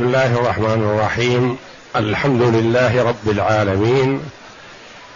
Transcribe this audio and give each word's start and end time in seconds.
بسم 0.00 0.08
الله 0.08 0.40
الرحمن 0.40 0.82
الرحيم. 0.90 1.56
الحمد 1.96 2.42
لله 2.42 3.02
رب 3.02 3.30
العالمين. 3.30 4.20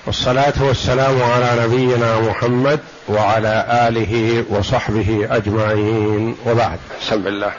والصلاة 0.07 0.53
والسلام 0.60 1.22
على 1.22 1.64
نبينا 1.64 2.21
محمد 2.21 2.80
وعلى 3.08 3.66
آله 3.88 4.44
وصحبه 4.50 5.28
أجمعين. 5.30 6.36
وبعد. 6.46 6.78
بسم 7.02 7.26
الله. 7.26 7.52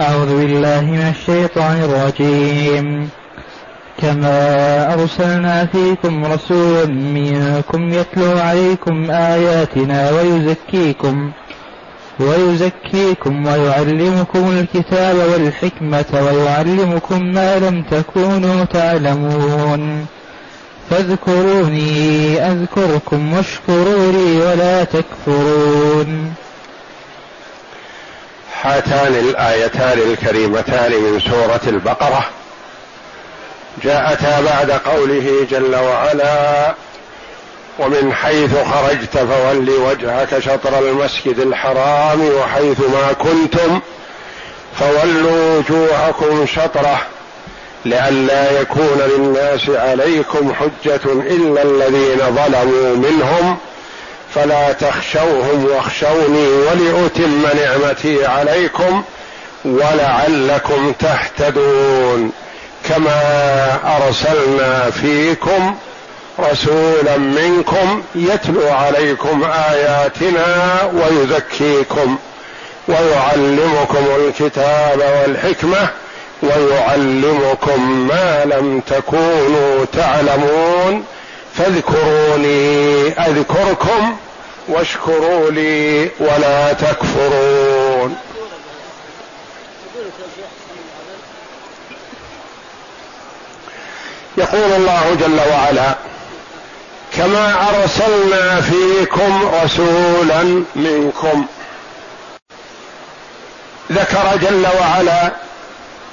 أعوذ 0.00 0.40
بالله 0.40 0.80
من 0.80 1.14
الشيطان 1.18 1.82
الرجيم. 1.82 3.08
كما 4.02 4.94
أرسلنا 4.94 5.66
فيكم 5.66 6.24
رسولا 6.24 6.86
منكم 6.86 7.92
يتلو 7.92 8.38
عليكم 8.38 9.10
آياتنا 9.10 10.10
ويزكيكم. 10.10 11.32
ويزكيكم 12.20 13.46
ويعلمكم 13.46 14.58
الكتاب 14.58 15.16
والحكمة 15.16 16.04
ويعلمكم 16.12 17.24
ما 17.24 17.58
لم 17.58 17.82
تكونوا 17.90 18.64
تعلمون. 18.64 20.06
فاذكروني 20.90 22.38
أذكركم 22.40 23.34
واشكروا 23.34 24.12
لي 24.12 24.40
ولا 24.40 24.84
تكفرون. 24.84 26.34
هاتان 28.62 29.14
الآيتان 29.14 29.98
الكريمتان 29.98 30.92
من 30.92 31.20
سورة 31.20 31.60
البقرة. 31.66 32.26
جاءتا 33.84 34.40
بعد 34.40 34.70
قوله 34.70 35.46
جل 35.50 35.74
وعلا 35.74 36.74
ومن 37.78 38.12
حيث 38.12 38.50
خرجت 38.72 39.18
فول 39.18 39.70
وجهك 39.70 40.38
شطر 40.38 40.78
المسجد 40.78 41.38
الحرام 41.38 42.20
وحيث 42.20 42.80
ما 42.80 43.12
كنتم 43.12 43.80
فولوا 44.78 45.58
وجوهكم 45.58 46.46
شطره 46.46 47.00
لئلا 47.84 48.60
يكون 48.60 49.00
للناس 49.16 49.68
عليكم 49.68 50.54
حجة 50.54 51.00
إلا 51.04 51.62
الذين 51.62 52.18
ظلموا 52.18 52.96
منهم 52.96 53.56
فلا 54.34 54.72
تخشوهم 54.72 55.64
واخشوني 55.64 56.48
ولأتم 56.48 57.46
نعمتي 57.56 58.26
عليكم 58.26 59.02
ولعلكم 59.64 60.92
تهتدون 60.98 62.32
كما 62.88 63.20
أرسلنا 63.96 64.90
فيكم 64.90 65.76
رسولا 66.38 67.16
منكم 67.16 68.02
يتلو 68.14 68.68
عليكم 68.68 69.44
آياتنا 69.44 70.80
ويزكيكم 70.94 72.18
ويعلمكم 72.88 74.06
الكتاب 74.16 74.98
والحكمة 74.98 75.88
ويعلمكم 76.42 78.06
ما 78.08 78.44
لم 78.44 78.80
تكونوا 78.80 79.84
تعلمون 79.92 81.04
فاذكروني 81.54 83.08
أذكركم 83.08 84.16
واشكروا 84.68 85.50
لي 85.50 86.10
ولا 86.20 86.72
تكفرون. 86.72 88.16
يقول 94.36 94.72
الله 94.72 95.14
جل 95.20 95.40
وعلا 95.50 95.94
كما 97.16 97.68
أرسلنا 97.68 98.60
فيكم 98.60 99.50
رسولا 99.64 100.64
منكم. 100.76 101.46
ذكر 103.92 104.36
جل 104.42 104.66
وعلا 104.80 105.32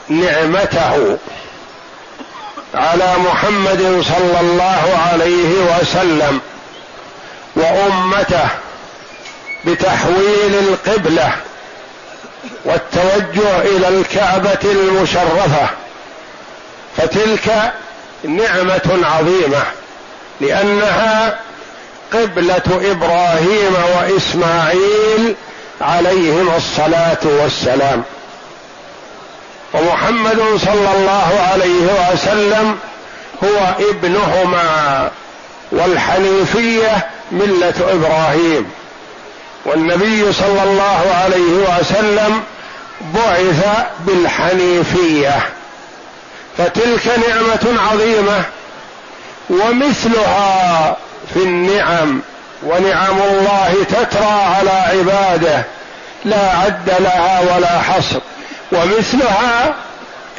نعمته 0.10 1.18
على 2.74 3.14
محمد 3.18 4.04
صلى 4.08 4.40
الله 4.40 5.00
عليه 5.12 5.80
وسلم 5.80 6.42
وأمته 7.56 8.48
بتحويل 9.66 10.56
القبلة 10.56 11.32
والتوجه 12.66 13.62
إلى 13.62 13.88
الكعبة 13.88 14.60
المشرفة. 14.64 15.70
فتلك 16.98 17.74
نعمة 18.24 19.00
عظيمة. 19.04 19.64
لأنها 20.42 21.40
قبلة 22.14 22.92
إبراهيم 22.92 23.76
وإسماعيل 23.98 25.36
عليهم 25.82 26.56
الصلاة 26.58 27.18
والسلام. 27.24 28.04
ومحمد 29.74 30.42
صلى 30.66 30.90
الله 30.98 31.48
عليه 31.52 32.12
وسلم 32.14 32.78
هو 33.44 33.90
ابنهما 33.90 35.12
والحنيفية 35.72 37.08
ملة 37.32 37.74
إبراهيم. 37.80 38.72
والنبي 39.66 40.34
صلى 40.34 40.64
الله 40.64 41.16
عليه 41.24 41.80
وسلم 41.80 42.44
بعث 43.02 43.66
بالحنيفية. 44.00 45.40
فتلك 46.58 47.08
نعمة 47.08 47.82
عظيمة 47.92 48.44
ومثلها 49.52 50.98
في 51.34 51.40
النعم 51.40 52.22
ونعم 52.64 53.18
الله 53.32 53.74
تترى 53.90 54.42
على 54.56 54.72
عباده 54.72 55.64
لا 56.26 56.50
عد 56.58 56.92
لها 57.00 57.40
ولا 57.42 57.80
حصر. 57.80 58.20
ومثلها 58.72 59.76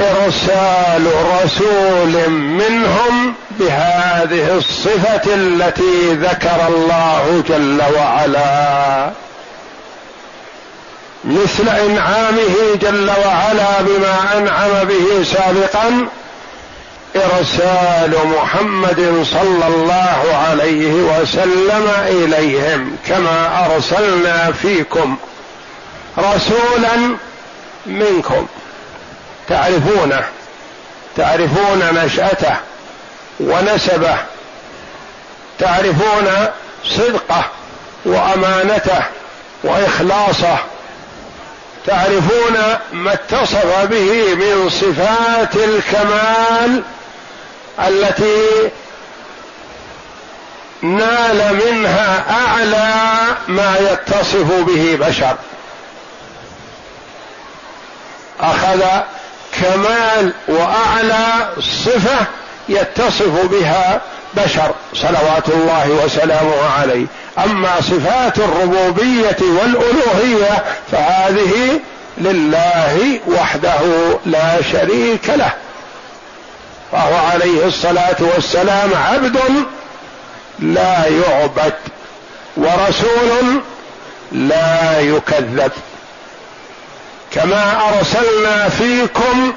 إرسال 0.00 1.06
رسول 1.45 2.31
منهم 2.31 3.34
بهذه 3.50 4.56
الصفة 4.56 5.34
التي 5.34 6.12
ذكر 6.12 6.69
الله 6.69 7.43
جل 7.49 7.83
وعلا. 7.97 9.11
مثل 11.25 11.69
إنعامه 11.69 12.55
جل 12.81 13.11
وعلا 13.11 13.81
بما 13.81 14.39
أنعم 14.39 14.84
به 14.84 15.25
سابقا 15.25 16.09
إرسال 17.17 18.15
محمد 18.37 19.27
صلى 19.33 19.67
الله 19.67 20.37
عليه 20.49 20.93
وسلم 20.93 21.91
إليهم 22.06 22.97
كما 23.06 23.67
أرسلنا 23.67 24.53
فيكم 24.53 25.17
رسولا 26.19 27.17
منكم. 27.87 28.47
تعرفونه 29.49 30.25
تعرفون 31.17 32.05
نشأته 32.05 32.56
ونسبه 33.41 34.17
تعرفون 35.59 36.29
صدقه 36.84 37.44
وأمانته 38.05 39.05
وإخلاصه 39.65 40.59
تعرفون 41.87 42.56
ما 42.93 43.12
اتصف 43.12 43.84
به 43.84 44.34
من 44.34 44.69
صفات 44.71 45.56
الكمال 45.56 46.83
التي 47.78 48.71
نال 50.83 51.55
منها 51.66 52.25
أعلى 52.31 52.94
ما 53.49 53.77
يتصف 53.91 54.53
به 54.66 54.99
بشر. 55.09 55.37
أخذ 58.41 58.82
كمال 59.61 60.32
وأعلى 60.49 61.49
صفة 61.61 62.27
يتصف 62.69 63.47
بها 63.50 64.00
بشر 64.34 64.75
صلوات 64.94 65.49
الله 65.49 65.91
وسلامه 66.05 66.71
عليه. 66.81 67.06
أما 67.38 67.81
صفات 67.81 68.38
الربوبية 68.38 69.37
والألوهية 69.41 70.65
فهذه 70.93 71.81
لله 72.19 73.21
وحده 73.27 73.81
لا 74.27 74.62
شريك 74.72 75.28
له. 75.28 75.52
فهو 76.93 77.15
عليه 77.15 77.67
الصلاة 77.67 78.17
والسلام 78.21 78.91
عبد 78.94 79.39
لا 80.59 81.06
يعبد 81.06 81.75
ورسول 82.56 83.61
لا 84.33 85.00
يكذب. 85.00 85.73
كما 87.33 87.89
أرسلنا 87.89 88.69
فيكم 88.69 89.53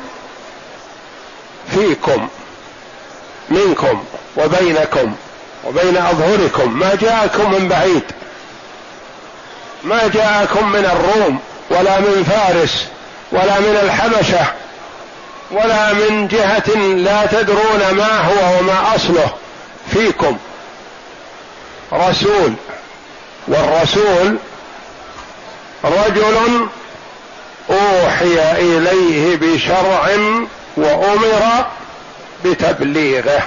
فيكم 1.74 2.28
منكم 3.50 4.04
وبينكم 4.38 5.16
وبين 5.66 5.98
أظهركم 5.98 6.80
ما 6.80 6.96
جاءكم 7.02 7.52
من 7.52 7.68
بعيد 7.68 8.04
ما 9.84 10.08
جاءكم 10.08 10.72
من 10.72 10.86
الروم 10.86 11.40
ولا 11.70 12.00
من 12.00 12.24
فارس 12.24 12.86
ولا 13.32 13.60
من 13.60 13.80
الحبشة 13.84 14.46
ولا 15.52 15.94
من 15.94 16.28
جهة 16.28 16.76
لا 16.78 17.26
تدرون 17.26 17.92
ما 17.92 18.20
هو 18.22 18.60
وما 18.60 18.96
أصله 18.96 19.34
فيكم. 19.94 20.38
رسول 21.94 22.54
والرسول 23.48 24.38
رجل 25.84 26.68
أوحي 27.70 28.52
إليه 28.52 29.36
بشرع 29.36 30.10
وأمر 30.78 31.66
بتبليغه. 32.46 33.44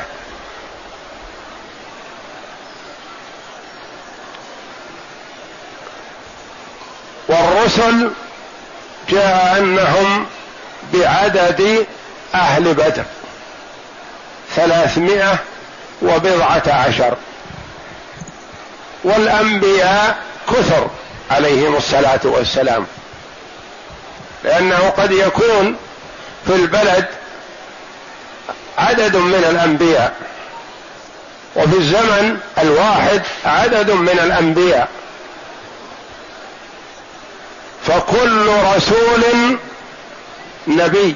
والرسل 7.28 8.10
جاء 9.08 9.56
أنهم 9.58 10.26
بعدد 10.92 11.86
أهل 12.34 12.74
بدر. 12.74 13.04
ثلاثمائة 14.56 15.38
وبضعة 16.02 16.62
عشر. 16.66 17.16
والأنبياء 19.04 20.18
كثر 20.48 20.90
عليهم 21.30 21.76
الصلاة 21.76 22.20
والسلام. 22.24 22.86
لأنه 24.44 24.92
قد 24.98 25.12
يكون 25.12 25.76
في 26.46 26.54
البلد 26.54 27.06
عدد 28.78 29.16
من 29.16 29.44
الأنبياء. 29.50 30.14
وفي 31.56 31.76
الزمن 31.76 32.40
الواحد 32.58 33.22
عدد 33.44 33.90
من 33.90 34.08
الأنبياء. 34.08 34.88
فكل 37.86 38.46
رسول 38.76 39.24
نبي. 40.68 41.14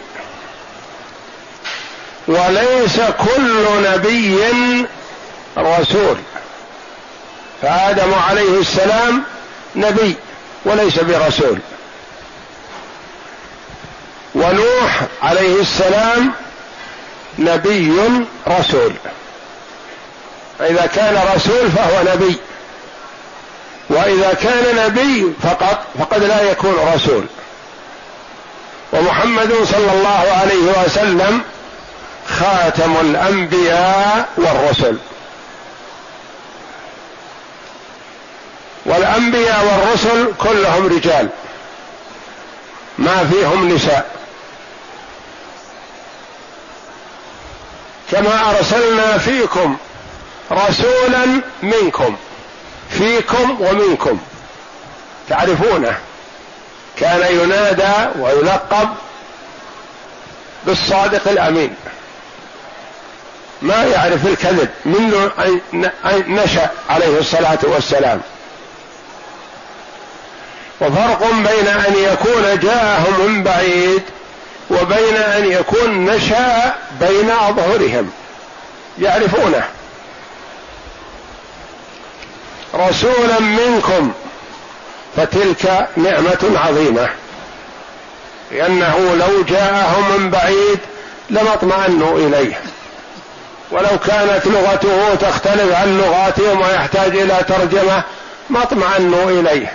وليس 2.29 2.97
كل 2.97 3.67
نبي 3.93 4.39
رسول. 5.59 6.17
فآدم 7.63 8.15
عليه 8.15 8.61
السلام 8.61 9.23
نبي 9.77 10.17
وليس 10.65 10.99
برسول. 10.99 11.59
ونوح 14.35 15.03
عليه 15.23 15.61
السلام 15.61 16.33
نبي 17.39 17.93
رسول. 18.49 18.93
فإذا 20.59 20.87
كان 20.87 21.29
رسول 21.37 21.71
فهو 21.71 22.15
نبي. 22.15 22.37
وإذا 23.89 24.35
كان 24.35 24.87
نبي 24.87 25.33
فقط 25.43 25.87
فقد 25.99 26.25
لا 26.25 26.51
يكون 26.51 26.75
رسول. 26.95 27.27
ومحمد 28.93 29.53
صلى 29.65 29.93
الله 29.93 30.33
عليه 30.41 30.85
وسلم 30.85 31.43
خاتم 32.29 32.97
الأنبياء 33.01 34.29
والرسل. 34.37 34.97
والأنبياء 38.87 39.65
والرسل 39.65 40.33
كلهم 40.39 40.87
رجال. 40.87 41.29
ما 42.99 43.29
فيهم 43.33 43.69
نساء. 43.75 44.11
كما 48.13 48.51
أرسلنا 48.51 49.19
فيكم 49.19 49.77
رسولا 50.53 51.41
منكم 51.63 52.17
فيكم 52.91 53.61
ومنكم. 53.61 54.19
تعرفونه؟ 55.29 55.99
كان 56.97 57.37
ينادى 57.41 58.21
ويلقب 58.21 58.89
بالصادق 60.67 61.29
الأمين. 61.29 61.75
ما 63.63 63.85
يعرف 63.85 64.27
الكذب 64.27 64.69
ان 66.05 66.25
نشأ 66.29 66.71
عليه 66.91 67.19
الصلاة 67.19 67.59
والسلام. 67.63 68.21
وفرق 70.81 71.31
بين 71.31 71.69
أن 71.69 71.95
يكون 71.97 72.59
جاءهم 72.59 73.21
من 73.21 73.43
بعيد 73.43 74.03
وبين 74.71 75.17
أن 75.17 75.53
يكون 75.53 76.05
نشأ 76.05 76.75
بين 77.01 77.31
أظهرهم. 77.31 78.11
يعرفونه. 78.99 79.65
رسولا 82.75 83.41
منكم. 83.41 84.13
فتلك 85.17 85.89
نعمة 85.97 86.59
عظيمة. 86.65 87.09
لأنه 88.51 89.15
لو 89.15 89.43
جاءهم 89.43 90.11
من 90.19 90.31
بعيد 90.31 90.79
لما 91.31 91.55
اطمأنوا 91.55 92.19
إليه. 92.19 92.61
ولو 93.71 93.99
كانت 94.07 94.47
لغته 94.47 95.15
تختلف 95.15 95.75
عن 95.75 95.99
لغاتهم 95.99 96.61
ويحتاج 96.61 97.17
إلى 97.17 97.45
ترجمة 97.49 98.03
ما 98.51 98.63
اطمأنوا 98.63 99.31
إليه. 99.31 99.73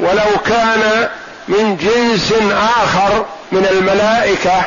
ولو 0.00 0.38
كان 0.46 1.08
من 1.48 1.76
جنس 1.76 2.32
آخر 2.52 3.24
من 3.52 3.66
الملائكة 3.70 4.62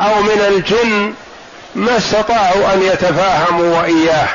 أو 0.00 0.22
من 0.22 0.44
الجن 0.48 1.14
ما 1.74 1.96
استطاعوا 1.96 2.72
أن 2.74 2.82
يتفاهموا 2.82 3.80
وإياه. 3.80 4.28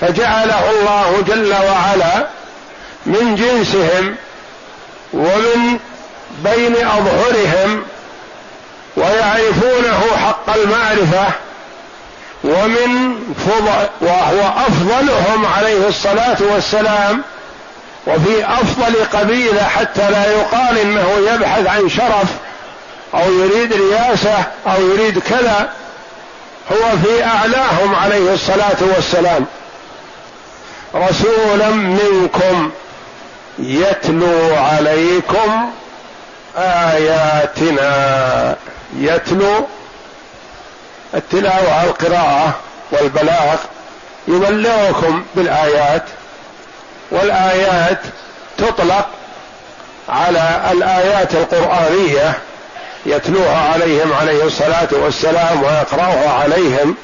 فجعله 0.00 0.70
الله 0.70 1.24
جل 1.28 1.52
وعلا 1.52 2.26
من 3.06 3.36
جنسهم 3.36 4.16
ومن 5.12 5.78
بين 6.44 6.76
أظهرهم 6.76 7.82
ويعرفونه 8.96 10.00
حق 10.26 10.54
المعرفة 10.56 11.26
ومن 12.44 13.18
فضل 13.46 13.88
وهو 14.00 14.52
أفضلهم 14.66 15.46
عليه 15.46 15.88
الصلاة 15.88 16.36
والسلام 16.40 17.22
وفي 18.06 18.44
أفضل 18.44 18.94
قبيلة 19.12 19.62
حتى 19.62 20.10
لا 20.10 20.32
يقال 20.32 20.78
إنه 20.78 21.34
يبحث 21.34 21.66
عن 21.66 21.88
شرف 21.88 22.28
أو 23.14 23.32
يريد 23.32 23.72
رياسة 23.72 24.44
أو 24.66 24.90
يريد 24.90 25.18
كذا 25.18 25.68
هو 26.72 26.98
في 27.04 27.24
أعلاهم 27.24 27.94
عليه 27.94 28.34
الصلاة 28.34 28.76
والسلام. 28.96 29.46
رسولا 30.94 31.70
منكم 31.70 32.70
يتلو 33.58 34.54
عليكم 34.54 35.70
آياتنا. 36.58 38.56
يتلو 38.96 39.66
التلاوة 41.14 41.84
القراءة 41.84 42.54
والبلاغ 42.92 43.56
يبلغكم 44.28 45.24
بالآيات 45.34 46.02
والآيات 47.10 47.98
تطلق 48.58 49.08
على 50.08 50.60
الآيات 50.72 51.34
القرآنية 51.34 52.38
يتلوها 53.06 53.72
عليهم 53.72 54.12
عليه 54.12 54.44
الصلاة 54.44 54.88
والسلام 54.92 55.62
ويقرأها 55.62 56.30
عليهم 56.30 56.96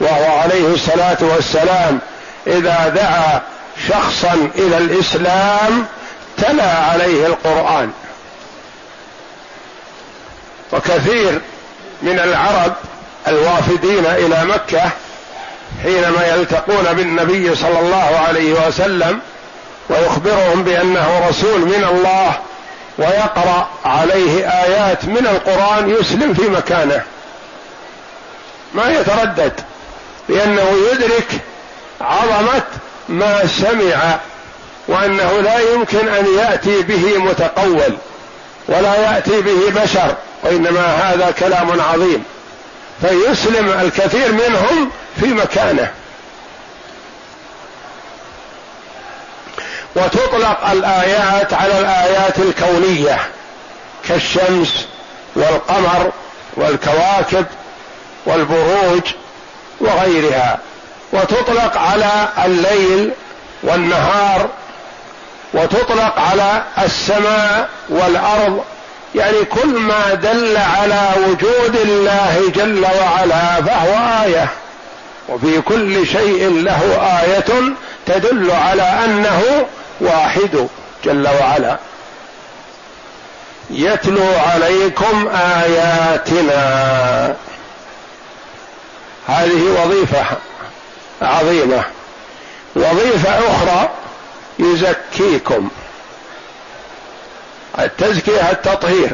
وهو 0.00 0.38
عليه 0.38 0.66
الصلاة 0.74 1.16
والسلام 1.20 2.00
إذا 2.46 2.88
دعا 2.88 3.42
شخصا 3.88 4.50
إلى 4.54 4.78
الإسلام 4.78 5.86
تلا 6.36 6.78
عليه 6.78 7.26
القرآن. 7.26 7.92
وكثير 10.72 11.40
من 12.02 12.18
العرب 12.18 12.72
الوافدين 13.28 14.06
إلى 14.06 14.44
مكة 14.44 14.90
حينما 15.82 16.26
يلتقون 16.26 16.92
بالنبي 16.92 17.54
صلى 17.54 17.80
الله 17.80 18.20
عليه 18.28 18.66
وسلم 18.66 19.20
ويخبرهم 19.88 20.62
بأنه 20.62 21.28
رسول 21.28 21.60
من 21.60 21.84
الله 21.90 22.38
ويقرأ 22.98 23.68
عليه 23.84 24.48
آيات 24.48 25.04
من 25.04 25.26
القرآن 25.26 25.90
يسلم 25.90 26.34
في 26.34 26.42
مكانه. 26.42 27.02
ما 28.74 28.90
يتردد 28.90 29.52
لأنه 30.28 30.66
يدرك 30.92 31.28
عظمه 32.04 32.62
ما 33.08 33.46
سمع 33.46 34.18
وأنه 34.88 35.40
لا 35.40 35.58
يمكن 35.58 36.08
أن 36.08 36.26
يأتي 36.38 36.82
به 36.82 37.18
متقول 37.18 37.96
ولا 38.68 38.96
يأتي 38.96 39.40
به 39.40 39.82
بشر 39.82 40.14
وإنما 40.42 40.86
هذا 40.86 41.30
كلام 41.30 41.80
عظيم. 41.80 42.24
فيسلم 43.00 43.68
الكثير 43.80 44.32
منهم 44.32 44.90
في 45.20 45.26
مكانه. 45.26 45.90
وتطلق 49.96 50.70
الآيات 50.70 51.54
على 51.54 51.78
الآيات 51.78 52.38
الكونية 52.38 53.18
كالشمس 54.08 54.86
والقمر 55.36 56.10
والكواكب 56.56 57.46
والبروج 58.26 59.02
وغيرها. 59.80 60.58
وتطلق 61.14 61.78
على 61.78 62.28
الليل 62.44 63.12
والنهار 63.62 64.48
وتطلق 65.54 66.18
على 66.18 66.62
السماء 66.84 67.68
والأرض 67.88 68.64
يعني 69.14 69.44
كل 69.44 69.66
ما 69.66 70.14
دل 70.14 70.56
على 70.56 71.10
وجود 71.26 71.76
الله 71.76 72.52
جل 72.54 72.84
وعلا 72.84 73.62
فهو 73.62 74.22
آية. 74.24 74.48
وفي 75.28 75.60
كل 75.60 76.06
شيء 76.06 76.62
له 76.62 76.80
آية 77.22 77.74
تدل 78.06 78.50
على 78.50 78.82
أنه 78.82 79.66
واحد 80.00 80.68
جل 81.04 81.28
وعلا. 81.40 81.76
يتلو 83.70 84.26
عليكم 84.46 85.28
آياتنا. 85.62 86.54
هذه 89.28 89.84
وظيفة. 89.84 90.24
عظيمة. 91.22 91.84
وظيفة 92.76 93.38
أخرى 93.38 93.90
يزكيكم. 94.58 95.68
التزكية 97.78 98.50
التطهير. 98.50 99.12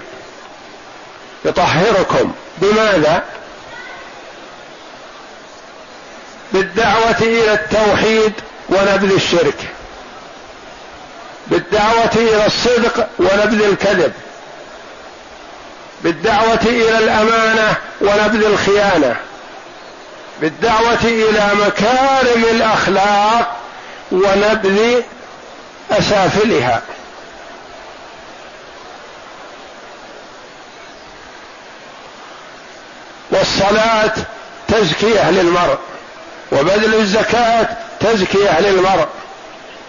يطهركم. 1.45 2.33
بماذا؟ 2.59 3.25
بالدعوة 6.52 7.16
إلى 7.21 7.52
التوحيد 7.52 8.33
ونبذ 8.69 9.12
الشرك. 9.12 9.69
بالدعوة 11.47 12.11
إلى 12.16 12.47
الصدق 12.47 13.09
ونبذ 13.19 13.62
الكذب. 13.62 14.12
بالدعوة 16.02 16.61
إلى 16.62 16.99
الأمانة 16.99 17.76
ونبذ 18.00 18.45
الخيانة. 18.45 19.16
بالدعوة 20.40 21.04
إلى 21.04 21.50
مكارم 21.54 22.44
الأخلاق 22.50 23.56
ونبذ 24.12 25.00
أسافلها. 25.90 26.82
والصلاة 33.30 34.12
تزكية 34.68 35.30
للمرء 35.30 35.78
وبذل 36.52 36.94
الزكاة 36.94 37.68
تزكية 38.00 38.61
للمرء 38.61 39.09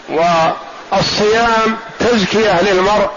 والصيام 0.10 1.78
تزكية 2.00 2.62
للمرء 2.62 3.10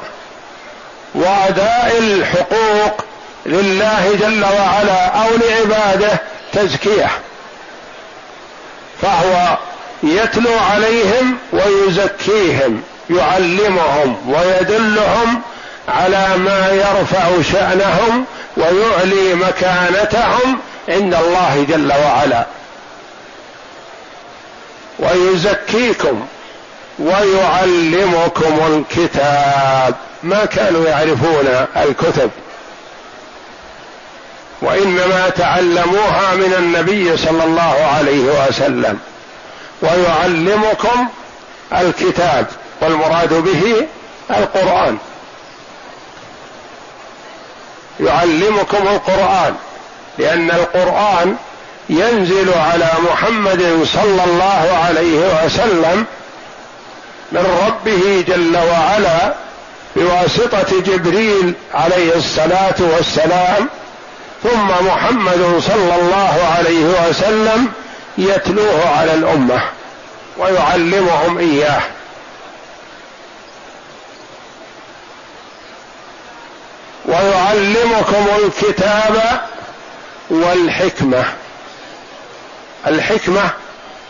وأداء 1.15 1.99
الحقوق 1.99 3.05
لله 3.47 4.17
جل 4.21 4.45
وعلا 4.45 5.07
أو 5.07 5.29
لعباده 5.37 6.21
تزكية. 6.55 7.11
فهو 9.03 9.59
يتلو 10.03 10.59
عليهم 10.59 11.39
ويزكيهم 11.53 12.83
يعلمهم 13.11 14.17
ويدلهم 14.31 15.43
على 15.89 16.37
ما 16.37 16.69
يرفع 16.73 17.53
شأنهم 17.53 18.25
ويعلي 18.57 19.35
مكانتهم 19.35 20.59
عند 20.89 21.15
الله 21.15 21.67
جل 21.69 21.93
وعلا. 21.93 22.47
ويزكيكم 24.99 26.27
ويعلمكم 26.99 28.85
الكتاب. 28.97 29.95
ما 30.23 30.45
كانوا 30.45 30.89
يعرفون 30.89 31.67
الكتب. 31.77 32.31
وإنما 34.65 35.29
تعلموها 35.29 36.35
من 36.35 36.55
النبي 36.59 37.17
صلى 37.17 37.45
الله 37.45 37.91
عليه 37.97 38.47
وسلم. 38.49 38.99
ويعلمكم 39.83 41.09
الكتاب 41.73 42.47
والمراد 42.81 43.35
به 43.35 43.87
القرآن. 44.31 44.99
يعلمكم 48.01 48.89
القرآن 48.89 49.55
لأن 50.19 50.51
القرآن 50.51 51.37
ينزل 51.89 52.53
على 52.55 52.91
محمد 53.11 53.87
صلى 53.93 54.25
الله 54.25 54.81
عليه 54.85 55.45
وسلم 55.45 56.05
من 57.33 57.47
ربه 57.67 58.25
جل 58.29 58.57
وعلا 58.57 59.35
بواسطة 59.97 60.81
جبريل 60.81 61.55
عليه 61.75 62.17
الصلاة 62.17 62.75
والسلام 62.81 63.69
ثم 64.45 64.87
محمد 64.87 65.63
صلى 65.67 65.97
الله 65.97 66.55
عليه 66.59 67.09
وسلم 67.09 67.69
يتلوه 68.19 68.89
على 68.99 69.15
الأمة 69.15 69.63
ويعلمهم 70.39 71.39
إياه. 71.39 71.83
ويعلمكم 77.07 78.27
الكتاب 78.45 79.41
والحكمة. 80.31 81.25
الحكمة 82.87 83.51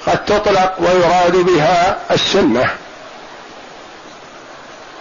قد 0.06 0.24
تطلق 0.24 0.74
ويراد 0.78 1.36
بها 1.36 1.98
السنة. 2.10 2.70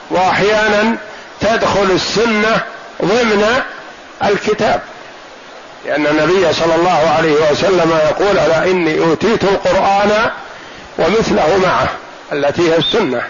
وأحيانا 0.09 0.95
تدخل 1.41 1.91
السنة 1.91 2.61
ضمن 3.01 3.61
الكتاب. 4.23 4.81
لأن 5.85 6.07
النبي 6.07 6.53
صلى 6.53 6.75
الله 6.75 7.13
عليه 7.17 7.51
وسلم 7.51 7.99
يقول 8.09 8.37
ألا 8.37 8.63
إني 8.63 8.99
أوتيت 8.99 9.43
القرآن 9.43 10.31
ومثله 10.97 11.57
معه 11.57 11.87
التي 12.33 12.71
هي 12.71 12.77
السنة. 12.77 13.21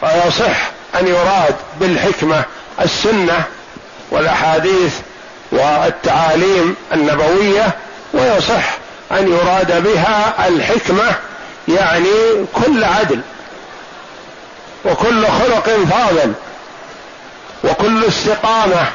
فيصح 0.00 0.70
أن 1.00 1.06
يراد 1.06 1.54
بالحكمة 1.80 2.44
السنة 2.80 3.44
والأحاديث 4.10 4.94
والتعاليم 5.52 6.76
النبوية 6.92 7.70
ويصح 8.14 8.76
أن 9.12 9.32
يراد 9.32 9.82
بها 9.82 10.48
الحكمة 10.48 11.14
يعني 11.68 12.46
كل 12.52 12.84
عدل 12.84 13.20
وكل 14.84 15.26
خلق 15.26 15.70
فاضل 15.90 16.32
وكل 17.64 18.04
استقامة 18.04 18.86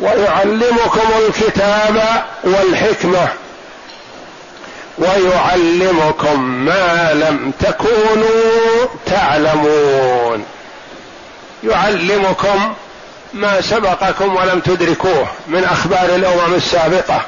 ويعلمكم 0.00 1.08
الكتاب 1.26 2.24
والحكمة 2.44 3.28
ويعلمكم 4.98 6.40
ما 6.40 7.10
لم 7.14 7.52
تكونوا 7.60 8.86
تعلمون. 9.06 10.44
يعلمكم 11.64 12.74
ما 13.32 13.60
سبقكم 13.60 14.36
ولم 14.36 14.60
تدركوه 14.60 15.26
من 15.46 15.64
أخبار 15.64 16.14
الأمم 16.14 16.54
السابقة 16.54 17.20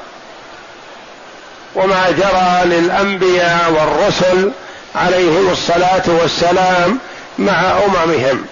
وما 1.74 2.10
جرى 2.10 2.76
للأنبياء 2.76 3.72
والرسل 3.72 4.52
عليهم 4.94 5.50
الصلاة 5.50 6.02
والسلام 6.06 6.98
مع 7.38 7.60
أممهم. 7.86 8.46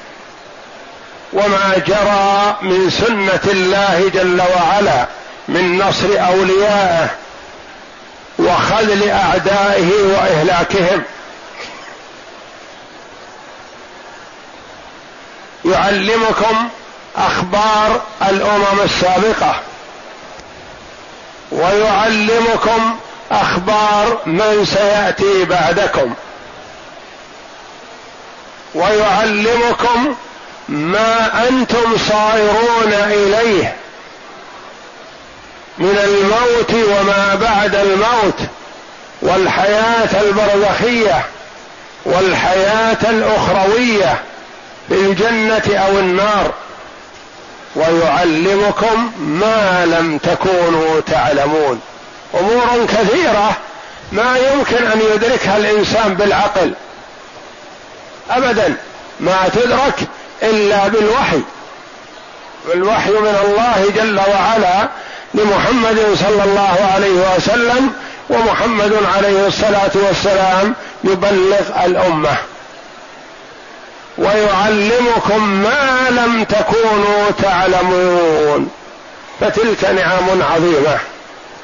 وما 1.34 1.82
جرى 1.86 2.56
من 2.62 2.90
سنة 2.90 3.52
الله 3.52 4.10
جل 4.14 4.40
وعلا 4.40 5.06
من 5.48 5.78
نصر 5.78 6.26
أوليائه 6.26 7.08
وخذل 8.38 9.10
أعدائه 9.10 9.90
وإهلاكهم. 9.92 11.02
يعلمكم 15.64 16.68
أخبار 17.16 18.02
الأمم 18.22 18.80
السابقة. 18.84 19.60
ويعلمكم 21.52 22.96
أخبار 23.30 24.18
من 24.26 24.64
سيأتي 24.64 25.44
بعدكم. 25.44 26.14
ويعلمكم 28.74 30.14
ما 30.68 31.49
أنتم 31.49 31.97
صائرون 32.09 32.92
إليه 32.92 33.76
من 35.78 35.99
الموت 36.04 36.73
وما 36.73 37.35
بعد 37.35 37.75
الموت 37.75 38.38
والحياة 39.23 40.21
البرزخية 40.21 41.26
والحياة 42.04 42.99
الأخروية 43.02 44.23
في 44.88 44.94
الجنه 44.94 45.76
أو 45.76 45.99
النار 45.99 46.52
ويعلمكم 47.76 49.12
ما 49.18 49.87
لم 49.87 50.18
تكونوا 50.18 51.00
تعلمون. 51.00 51.80
أمور 52.35 52.87
كثيرة 52.87 53.56
ما 54.12 54.37
يمكن 54.37 54.87
أن 54.87 55.00
يدركها 55.14 55.56
الإنسان 55.56 56.14
بالعقل. 56.14 56.73
ابدا 58.30 58.76
ما 59.21 59.49
تدرك 59.54 59.94
إلا 60.42 60.88
بالوحي. 60.88 61.40
والوحي 62.68 63.10
من 63.10 63.38
الله 63.44 63.92
جل 63.96 64.20
وعلا 64.20 64.88
لمحمد 65.34 66.16
صلى 66.20 66.44
الله 66.44 66.90
عليه 66.94 67.36
وسلم 67.36 67.92
ومحمد 68.30 68.92
عليه 69.16 69.46
الصلاة 69.46 69.90
والسلام 69.94 70.74
يبلغ 71.04 71.84
الأمة. 71.84 72.36
ويعلمكم 74.18 75.44
ما 75.46 76.06
لم 76.10 76.44
تكونوا 76.44 77.30
تعلمون. 77.42 78.70
فتلك 79.40 79.84
نعم 79.84 80.42
عظيمة. 80.52 80.98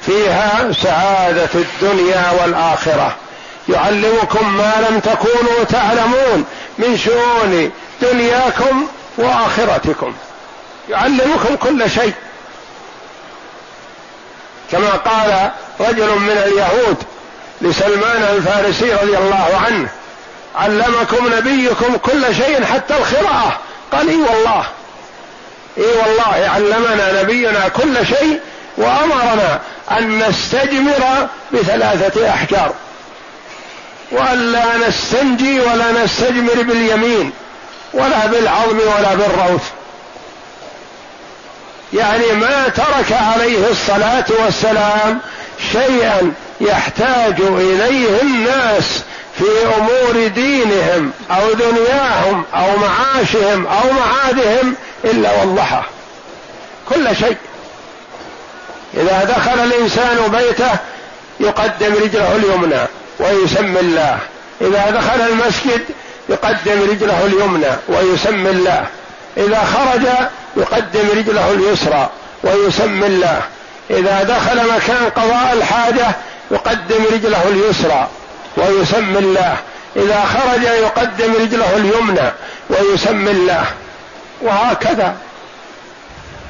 فيها 0.06 0.72
سعادة 0.82 1.48
الدنيا 1.54 2.32
والآخرة. 2.42 3.16
يعلمكم 3.68 4.56
ما 4.56 4.88
لم 4.90 5.00
تكونوا 5.00 5.64
تعلمون. 5.68 6.44
من 6.78 6.98
شؤون 6.98 7.70
دنياكم 8.02 8.87
وآخرتكم 9.16 10.14
يعلمكم 10.90 11.57
كل 11.57 11.90
شيء. 11.90 12.12
كما 14.73 14.90
قال 14.90 15.50
رجل 15.80 16.19
من 16.19 16.42
اليهود 16.47 16.97
لسلمان 17.61 18.23
الفارسي 18.37 18.92
رضي 18.92 19.19
الله 19.19 19.61
عنه 19.66 19.88
علمكم 20.57 21.35
نبيكم 21.37 21.97
كل 21.97 22.35
شيء 22.35 22.64
حتى 22.64 22.95
القراءة. 22.97 23.61
قال 23.92 24.09
إي 24.09 24.16
والله 24.16 24.64
إي 25.78 25.85
والله 25.85 26.50
علمنا 26.54 27.23
نبينا 27.23 27.69
كل 27.69 28.07
شيء 28.07 28.40
وأمرنا 28.76 29.61
أن 29.90 30.19
نستجمر 30.19 31.28
بثلاثة 31.52 32.30
أحجار. 32.30 32.75
وأن 34.12 34.52
لا 34.52 34.88
نستنجي 34.88 35.61
ولا 35.61 36.04
نستجمر 36.04 36.62
باليمين. 36.62 37.33
ولا 37.94 38.26
بالعظم 38.26 38.78
ولا 38.78 39.14
بالروث. 39.14 39.62
يعني 41.92 42.32
ما 42.32 42.68
ترك 42.68 43.12
عليه 43.12 43.70
الصلاة 43.70 44.25
والسلام 44.44 45.20
شيئا 45.73 46.32
يحتاج 46.61 47.40
إليه 47.40 48.23
الناس 48.23 49.02
في 49.38 49.44
أمور 49.76 50.28
دينهم 50.28 51.12
أو 51.30 51.52
دنياهم 51.52 52.44
أو 52.54 52.76
معاشهم 52.76 53.66
أو 53.66 53.92
معادهم 53.92 54.75
إلا 55.04 55.42
وضحه 55.42 55.85
كل 56.88 57.16
شيء. 57.16 57.37
إذا 58.94 59.25
دخل 59.25 59.64
الإنسان 59.64 60.16
بيته 60.28 60.70
يقدم 61.40 61.94
رجله 61.94 62.37
اليمنى 62.37 62.87
ويسمي 63.20 63.80
الله. 63.80 64.18
إذا 64.61 64.90
دخل 64.90 65.20
المسجد 65.20 65.85
يقدم 66.30 66.90
رجله 66.90 67.26
اليمنى 67.26 67.70
ويسمي 67.88 68.50
الله. 68.50 68.87
إذا 69.37 69.64
خرج 69.64 70.02
يقدم 70.56 71.08
رجله 71.18 71.50
اليسرى 71.50 72.10
ويسمي 72.42 73.06
الله. 73.06 73.42
إذا 73.90 74.22
دخل 74.22 74.68
مكان 74.75 75.10
قضاء 75.10 75.52
الحاجة 75.52 76.06
يقدم 76.50 77.04
رجله 77.12 77.49
اليسرى 77.49 78.08
ويسمي 78.56 79.18
الله. 79.18 79.56
إذا 79.96 80.25
خرج 80.25 80.62
يقدم 80.62 81.34
رجله 81.34 81.76
اليمنى 81.76 82.32
ويسمي 82.70 83.30
الله. 83.30 83.64
وهكذا. 84.42 85.16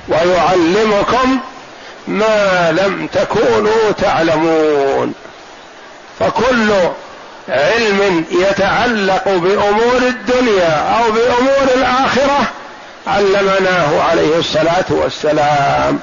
ويعلمكم 0.08 1.38
ما 2.08 2.72
لم 2.72 3.06
تكونوا 3.06 3.90
تعلمون. 4.02 5.14
فكل 6.20 6.72
علم 7.48 8.24
يتعلق 8.30 9.24
بأمور 9.28 9.96
الدنيا 9.96 10.98
أو 10.98 11.12
بأمور 11.12 11.74
الآخرة 11.76 12.40
علمناه 13.06 14.02
عليه 14.02 14.38
الصلاة 14.38 14.84
والسلام. 14.90 15.98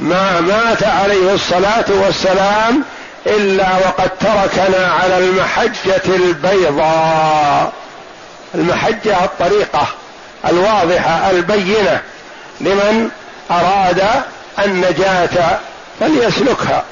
ما 0.00 0.40
مات 0.40 0.82
عليه 0.82 1.34
الصلاة 1.34 1.84
والسلام 1.88 2.84
إلا 3.26 3.66
وقد 3.86 4.10
تركنا 4.20 4.92
على 5.02 5.18
المحجة 5.18 6.02
البيضاء. 6.06 7.72
المحجة 8.54 9.24
الطريقة 9.24 9.86
الواضحة 10.48 11.30
البينة 11.30 12.00
لمن 12.60 13.08
أراد 13.50 14.02
النجاة 14.64 15.58
فليسلكها. 16.00 16.82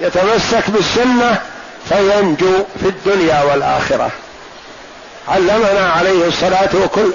يتمسك 0.00 0.70
بالسنة 0.70 1.40
فينجو 1.88 2.64
في 2.80 2.88
الدنيا 2.88 3.42
والآخرة. 3.42 4.10
علمنا 5.28 5.92
عليه 5.96 6.26
الصلاة 6.26 6.68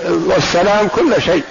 والسلام 0.05 0.87
كل 0.87 1.21
شيء. 1.21 1.43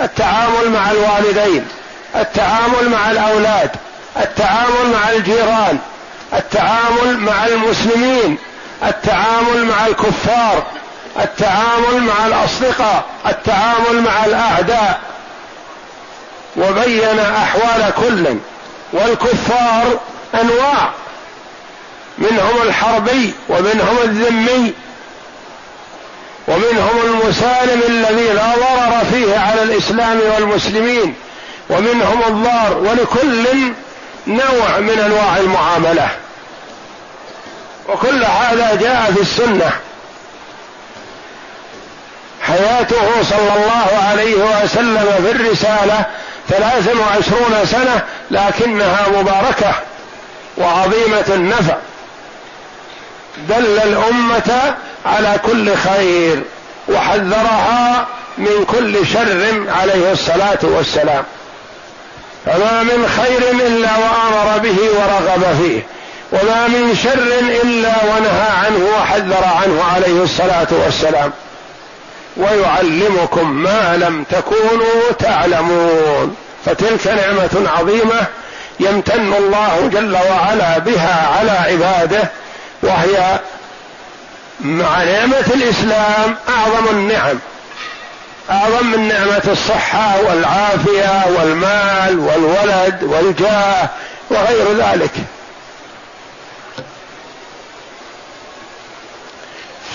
التعامل 0.00 0.70
مع 0.70 0.90
الوالدين 0.90 1.68
التعامل 2.16 2.88
مع 2.88 3.10
الأولاد 3.10 3.70
التعامل 4.16 4.92
مع 4.92 5.10
الجيران 5.10 5.78
التعامل 6.32 7.18
مع 7.18 7.46
المسلمين 7.46 8.38
التعامل 8.82 9.64
مع 9.64 9.86
الكفار 9.86 10.66
التعامل 11.20 12.00
مع 12.00 12.26
الأصدقاء 12.26 13.04
التعامل 13.26 14.02
مع 14.02 14.24
الأعداء. 14.24 15.00
وبين 16.56 17.18
أحوال 17.18 17.92
كل 17.96 18.36
والكفار 18.92 20.00
أنواع. 20.34 20.90
منهم 22.18 22.62
الحربي 22.62 23.34
ومنهم 23.48 23.98
الذمي 24.04 24.74
ومنهم 26.48 27.00
المسالم 27.04 27.82
الذي 27.88 28.28
لا 28.28 28.54
ضرر 28.54 29.04
فيه 29.12 29.38
على 29.38 29.62
الإسلام 29.62 30.20
والمسلمين 30.34 31.14
ومنهم 31.70 32.22
الضار 32.28 32.78
ولكل 32.78 33.72
نوع 34.26 34.78
من 34.78 34.98
أنواع 35.06 35.36
المعاملة. 35.36 36.08
وكل 37.88 38.24
هذا 38.24 38.78
جاء 38.80 39.12
في 39.14 39.20
السنة. 39.20 39.70
حياته 42.42 43.22
صلى 43.22 43.52
الله 43.56 44.04
عليه 44.08 44.34
وسلم 44.34 45.24
في 45.24 45.30
الرسالة 45.30 46.06
ثلاث 46.48 46.96
وعشرون 46.96 47.66
سنة 47.66 48.02
لكنها 48.30 49.06
مباركة 49.08 49.74
وعظيمة 50.58 51.24
النفع. 51.28 51.76
دل 53.48 53.78
الأمة 53.84 54.74
على 55.06 55.38
كل 55.46 55.76
خير 55.76 56.42
وحذرها 56.88 58.06
من 58.38 58.64
كل 58.72 59.06
شر 59.06 59.70
عليه 59.80 60.12
الصلاة 60.12 60.58
والسلام. 60.62 61.24
فما 62.46 62.82
من 62.82 63.08
خير 63.16 63.66
إلا 63.66 63.90
وأمر 63.96 64.58
به 64.58 64.76
ورغب 64.78 65.56
فيه 65.62 65.86
وما 66.32 66.68
من 66.68 66.96
شر 67.02 67.38
إلا 67.62 67.94
ونهى 68.04 68.50
عنه 68.64 68.88
وحذر 68.98 69.44
عنه 69.44 69.84
عليه 69.94 70.22
الصلاة 70.22 70.66
والسلام. 70.70 71.32
ويعلمكم 72.36 73.50
ما 73.50 73.96
لم 73.96 74.24
تكونوا 74.30 75.12
تعلمون. 75.18 76.36
فتلك 76.64 77.06
نعمة 77.06 77.70
عظيمة 77.78 78.26
يمتن 78.80 79.32
الله 79.38 79.90
جل 79.92 80.16
وعلا 80.30 80.78
بها 80.78 81.38
على 81.38 81.50
عباده 81.50 82.30
وهي 82.84 83.40
مع 84.60 85.02
نعمة 85.02 85.46
الإسلام 85.54 86.36
أعظم 86.48 86.88
النعم. 86.90 87.38
أعظم 88.50 88.86
من 88.86 89.08
نعمة 89.08 89.42
الصحة 89.46 90.20
والعافية 90.20 91.24
والمال 91.38 92.18
والولد 92.18 93.02
والجاه 93.02 93.88
وغير 94.30 94.72
ذلك. 94.76 95.10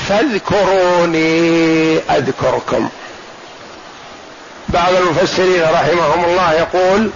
فاذكروني 0.10 1.97
أذكركم. 1.97 2.89
بعض 4.69 4.93
المفسرين 4.93 5.63
رحمهم 5.63 6.25
الله 6.25 6.54
يقول 6.54 7.10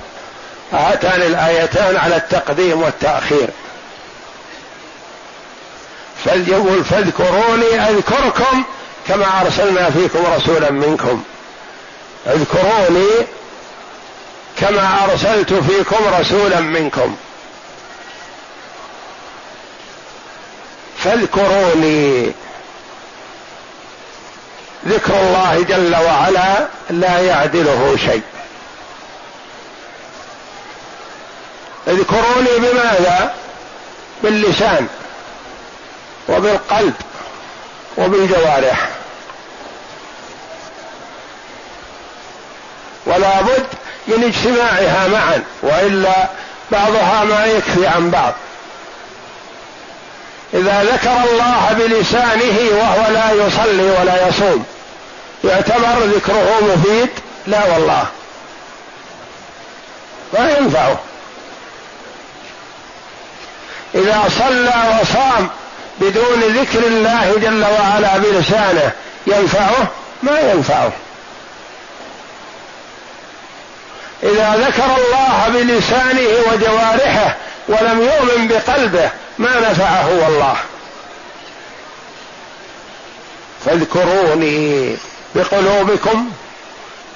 هاتان 0.73 1.21
الآيتان 1.21 1.97
على 1.97 2.15
التقديم 2.15 2.81
والتأخير. 2.81 3.47
فليقول 6.25 6.83
فاذكروني 6.83 7.89
أذكركم 7.89 8.63
كما 9.07 9.41
أرسلنا 9.41 9.89
فيكم 9.89 10.23
رسولا 10.35 10.71
منكم. 10.71 11.23
اذكروني 12.27 13.09
كما 14.59 15.03
أرسلت 15.03 15.53
فيكم 15.53 16.19
رسولا 16.19 16.59
منكم. 16.59 17.15
فاذكروني. 20.97 22.31
ذكر 24.87 25.13
الله 25.13 25.65
جل 25.69 25.95
وعلا 25.95 26.67
لا 26.89 27.19
يعدله 27.19 27.97
شيء. 28.05 28.21
اذكروني 31.87 32.57
بماذا؟ 32.57 33.35
باللسان. 34.23 34.87
وبالقلب 36.29 36.93
وبالجوارح. 37.97 38.89
ولا 43.05 43.41
بد 43.41 43.65
من 44.07 44.23
اجتماعها 44.23 45.07
معا 45.07 45.43
وإلا 45.61 46.29
بعضها 46.71 47.23
ما 47.23 47.45
يكفي 47.45 47.87
عن 47.87 48.11
بعض. 48.11 48.33
إذا 50.53 50.83
ذكر 50.83 51.31
الله 51.31 51.73
بلسانه 51.79 52.57
وهو 52.71 53.11
لا 53.13 53.31
يصلي 53.31 53.91
ولا 53.99 54.27
يصوم 54.27 54.65
يعتبر 55.43 55.99
ذكره 56.15 56.59
مفيد؟ 56.61 57.09
لا 57.47 57.65
والله. 57.65 58.05
ما 60.33 60.51
ينفعه. 60.51 60.99
إذا 63.95 64.23
صلى 64.39 64.99
وصام 65.01 65.49
بدون 66.03 66.39
ذكر 66.39 66.79
الله 66.87 67.33
جل 67.41 67.63
وعلا 67.63 68.17
بلسانه 68.17 68.91
ينفعه 69.27 69.87
ما 70.23 70.39
ينفعه. 70.39 70.91
إذا 74.23 74.55
ذكر 74.67 74.85
الله 74.85 75.47
بلسانه 75.47 76.27
وجوارحه 76.51 77.35
ولم 77.67 78.01
يؤمن 78.01 78.47
بقلبه 78.47 79.09
ما 79.37 79.59
نفعه 79.59 80.09
والله. 80.23 80.55
فاذكروني 83.65 84.95
بقلوبكم 85.35 86.29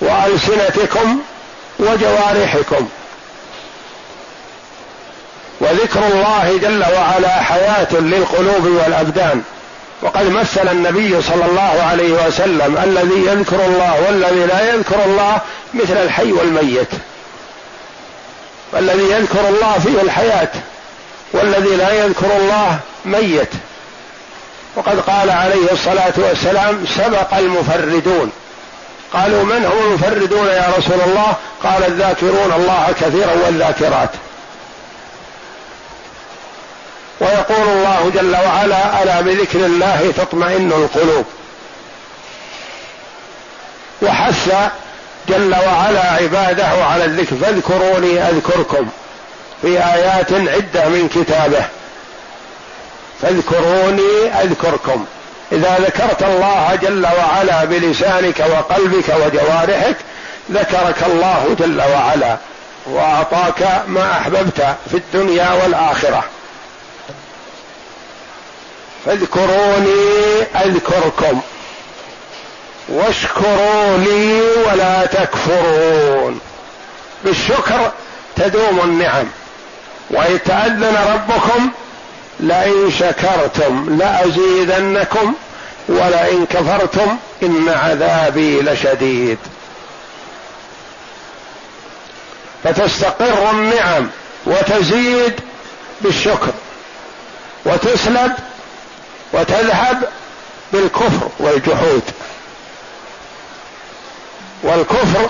وألسنتكم 0.01 1.21
وجوارحكم. 1.79 2.89
وذكر 5.71 5.99
الله 6.13 6.59
جل 6.61 6.83
وعلا 6.95 7.41
حياة 7.43 7.87
للقلوب 7.91 8.65
والأبدان. 8.65 9.43
وقد 10.01 10.29
مثل 10.29 10.67
النبي 10.67 11.21
صلى 11.21 11.45
الله 11.45 11.83
عليه 11.91 12.27
وسلم 12.27 12.77
الذي 12.83 13.25
يذكر 13.25 13.65
الله 13.65 14.01
والذي 14.07 14.45
لا 14.45 14.73
يذكر 14.73 15.05
الله 15.05 15.37
مثل 15.73 15.97
الحي 15.97 16.31
والميت. 16.31 16.89
والذي 18.73 19.11
يذكر 19.11 19.49
الله 19.49 19.73
فيه 19.83 20.01
الحياة 20.01 20.49
والذي 21.33 21.75
لا 21.75 21.91
يذكر 21.91 22.37
الله 22.37 22.79
ميت. 23.05 23.49
وقد 24.75 24.99
قال 24.99 25.31
عليه 25.31 25.71
الصلاة 25.71 26.13
والسلام 26.17 26.85
سبق 26.97 27.33
المفردون. 27.37 28.31
قالوا 29.13 29.43
من 29.43 29.65
هم 29.65 29.87
المفردون 29.87 30.47
يا 30.47 30.67
رسول 30.77 31.01
الله؟ 31.05 31.33
قال 31.63 31.83
الذاكرون 31.87 32.53
الله 32.57 32.93
كثيرا 33.01 33.31
والذاكرات. 33.45 34.09
ويقول 37.19 37.67
الله 37.67 38.11
جل 38.15 38.35
وعلا 38.35 39.03
ألا 39.03 39.21
بذكر 39.21 39.59
الله 39.59 40.13
تطمئن 40.17 40.71
القلوب؟ 40.71 41.25
وحث 44.01 44.69
جل 45.29 45.55
وعلا 45.67 46.11
عباده 46.11 46.85
على 46.85 47.05
الذكر 47.05 47.35
فاذكروني 47.35 48.21
أذكركم 48.21 48.87
في 49.61 49.67
آيات 49.67 50.31
عدة 50.31 50.87
من 50.87 51.09
كتابه. 51.15 51.65
فاذكروني 53.21 54.41
أذكركم. 54.41 55.05
إذا 55.51 55.77
ذكرت 55.79 56.23
الله 56.23 56.79
جل 56.81 57.05
وعلا 57.05 57.65
بلسانك 57.65 58.39
وقلبك 58.39 59.09
وجوارحك 59.09 59.95
ذكرك 60.51 61.03
الله 61.07 61.55
جل 61.59 61.81
وعلا 61.81 62.37
وأعطاك 62.85 63.83
ما 63.87 64.11
أحببت 64.11 64.75
في 64.91 64.97
الدنيا 64.97 65.51
والآخرة. 65.63 66.23
فاذكروني 69.07 70.41
اذكركم. 70.55 71.41
واشكروا 72.89 73.97
لي 73.97 74.41
ولا 74.41 75.05
تكفرون. 75.05 76.39
بالشكر 77.23 77.91
تدوم 78.35 78.81
النعم. 78.83 79.25
ويتأذن 80.09 80.97
ربكم 81.13 81.69
لئن 82.39 82.91
شكرتم 82.99 83.97
لأزيدنكم 83.99 85.33
ولئن 85.89 86.45
كفرتم 86.45 87.17
إن 87.43 87.69
عذابي 87.69 88.61
لشديد. 88.61 89.37
فتستقر 92.63 93.51
النعم 93.51 94.09
وتزيد 94.45 95.39
بالشكر 96.01 96.53
وتسلب 97.65 98.31
وتذهب 99.33 100.09
بالكفر 100.73 101.29
والجحود. 101.39 102.03
والكفر 104.63 105.29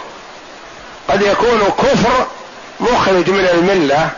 قد 1.09 1.21
يكون 1.21 1.59
كفر 1.77 2.27
مخرج 2.79 3.29
من 3.29 3.47
الملة 3.53 4.09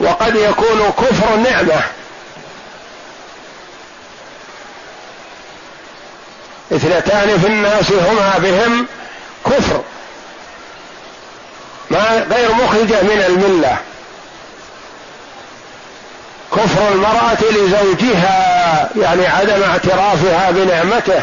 وقد 0.00 0.36
يكون 0.36 0.92
كفر 0.98 1.36
نعمة. 1.36 1.82
اثنتان 6.72 7.38
في 7.40 7.46
الناس 7.46 7.92
هما 7.92 8.38
بهم 8.38 8.86
كفر 9.46 9.82
ما 11.90 12.26
غير 12.30 12.52
مخرجة 12.52 13.02
من 13.02 13.24
الملة. 13.26 13.78
كفر 16.56 16.88
المرأة 16.92 17.38
لزوجها 17.50 18.90
يعني 18.96 19.26
عدم 19.26 19.62
اعترافها 19.62 20.50
بنعمته. 20.50 21.22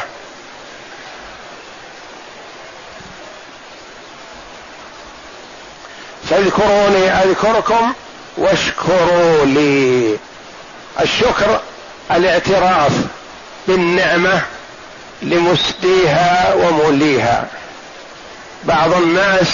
فاذكروني 6.30 7.12
أذكركم 7.12 7.94
واشكروا 8.38 9.46
لي. 9.46 10.18
الشكر 11.02 11.60
الاعتراف 12.12 12.92
بالنعمة 13.68 14.42
لمسديها 15.22 16.54
وموليها. 16.54 17.46
بعض 18.64 18.94
الناس 18.94 19.48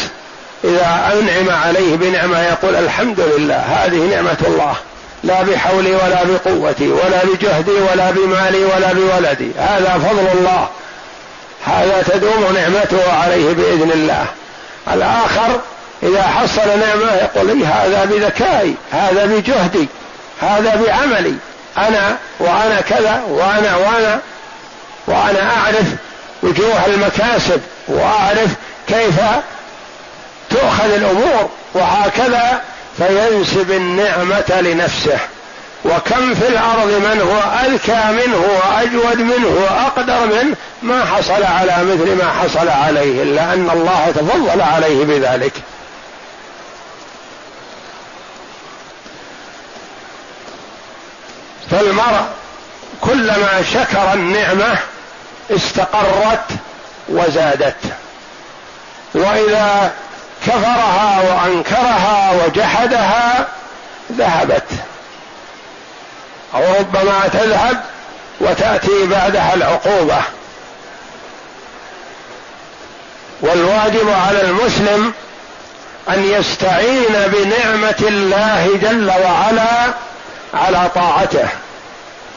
إذا 0.63 1.13
أنعم 1.13 1.57
عليه 1.57 1.95
بنعمة 1.95 2.39
يقول 2.39 2.75
الحمد 2.75 3.19
لله 3.19 3.55
هذه 3.55 4.15
نعمة 4.15 4.37
الله. 4.47 4.75
لا 5.23 5.41
بحولي 5.41 5.95
ولا 5.95 6.23
بقوتي 6.23 6.87
ولا 6.87 7.25
بجهدي 7.25 7.71
ولا 7.71 8.11
بمالي 8.11 8.63
ولا 8.63 8.93
بولدي. 8.93 9.51
هذا 9.57 10.01
فضل 10.09 10.39
الله. 10.39 10.69
هذا 11.65 12.03
تدوم 12.07 12.53
نعمته 12.53 13.13
عليه 13.13 13.53
بإذن 13.53 13.91
الله. 13.91 14.25
الآخر 14.93 15.59
إذا 16.03 16.23
حصل 16.23 16.67
نعمة 16.67 17.15
يقول 17.21 17.57
لي 17.57 17.65
هذا 17.65 18.05
بذكائي 18.05 18.75
هذا 18.91 19.25
بجهدي 19.25 19.87
هذا 20.41 20.81
بعملي. 20.85 21.35
أنا 21.77 22.17
وأنا 22.39 22.81
كذا 22.81 23.23
وأنا 23.29 23.75
وأنا 23.75 24.19
وأنا 25.07 25.51
أعرف 25.57 25.85
وجوه 26.43 26.85
المكاسب 26.85 27.61
وأعرف 27.87 28.49
كيف 28.87 29.15
تؤخذ 30.49 30.93
الأمور 30.93 31.49
وهكذا 31.73 32.61
فينسب 33.07 33.71
النعمة 33.71 34.61
لنفسه. 34.61 35.19
وكم 35.85 36.35
في 36.35 36.47
الأرض 36.47 36.87
من 36.87 37.21
هو 37.21 37.65
أذكى 37.65 38.27
منه 38.27 38.37
وأجود 38.37 39.17
منه 39.17 39.47
وأقدر 39.47 40.25
منه 40.25 40.55
ما 40.81 41.05
حصل 41.05 41.43
على 41.43 41.77
مثل 41.83 42.15
ما 42.15 42.31
حصل 42.41 42.69
عليه 42.69 43.23
إلا 43.23 43.53
أن 43.53 43.69
الله 43.73 44.11
تفضل 44.15 44.61
عليه 44.61 45.05
بذلك. 45.05 45.53
فالمرء 51.71 52.25
كلما 53.01 53.63
شكر 53.73 54.13
النعمة 54.13 54.77
استقرت 55.51 56.45
وزادت. 57.09 57.75
وإذا 59.13 59.91
كفرها 60.47 61.21
وأنكرها 61.21 62.31
وجحدها 62.31 63.47
ذهبت. 64.11 64.67
أو 66.55 66.61
ربما 66.79 67.27
تذهب 67.33 67.83
وتأتي 68.39 69.05
بعدها 69.05 69.53
العقوبة. 69.53 70.21
والواجب 73.41 74.09
على 74.27 74.41
المسلم 74.41 75.13
أن 76.09 76.23
يستعين 76.23 77.13
بنعمة 77.27 78.01
الله 78.01 78.69
جل 78.81 79.11
وعلا 79.25 79.93
على 80.53 80.89
طاعته. 80.95 81.47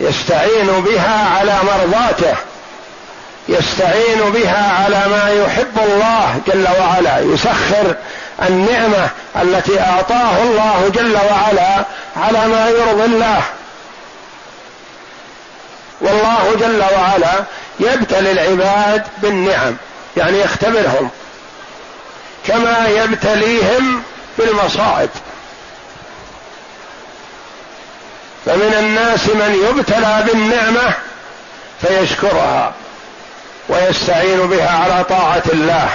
يستعين 0.01 0.67
بها 0.67 1.38
على 1.38 1.59
مرضاته. 1.62 2.37
يستعين 3.48 4.20
بها 4.20 4.85
على 4.85 5.02
ما 5.11 5.44
يحب 5.44 5.78
الله 5.78 6.40
جل 6.46 6.68
وعلا 6.80 7.18
يسخر 7.18 7.96
النعمة 8.42 9.09
التي 9.42 9.80
أعطاه 9.80 10.42
الله 10.42 10.90
جل 10.94 11.16
وعلا 11.16 11.85
على 12.16 12.48
ما 12.48 12.68
يرضي 12.68 13.04
الله. 13.04 13.42
والله 16.00 16.57
جل 16.61 16.83
وعلا 16.96 17.44
يبتلي 17.80 18.33
العباد 18.33 19.02
بالنعم 19.18 19.76
يعني 20.16 20.40
يختبرهم 20.40 21.11
كما 22.46 22.88
يبتليهم 22.88 24.02
بالمصائب. 24.38 25.11
فمن 28.46 28.74
الناس 28.78 29.26
من 29.26 29.68
يبتلى 29.68 30.24
بالنعمة 30.26 30.94
فيشكرها. 31.83 32.72
ويستعين 33.68 34.46
بها 34.46 34.70
على 34.70 35.05
طاعة 35.05 35.42
الله 35.53 35.88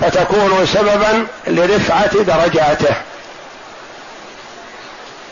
فتكون 0.00 0.66
سببا 0.74 1.26
لرفعة 1.46 2.12
درجاته. 2.22 2.94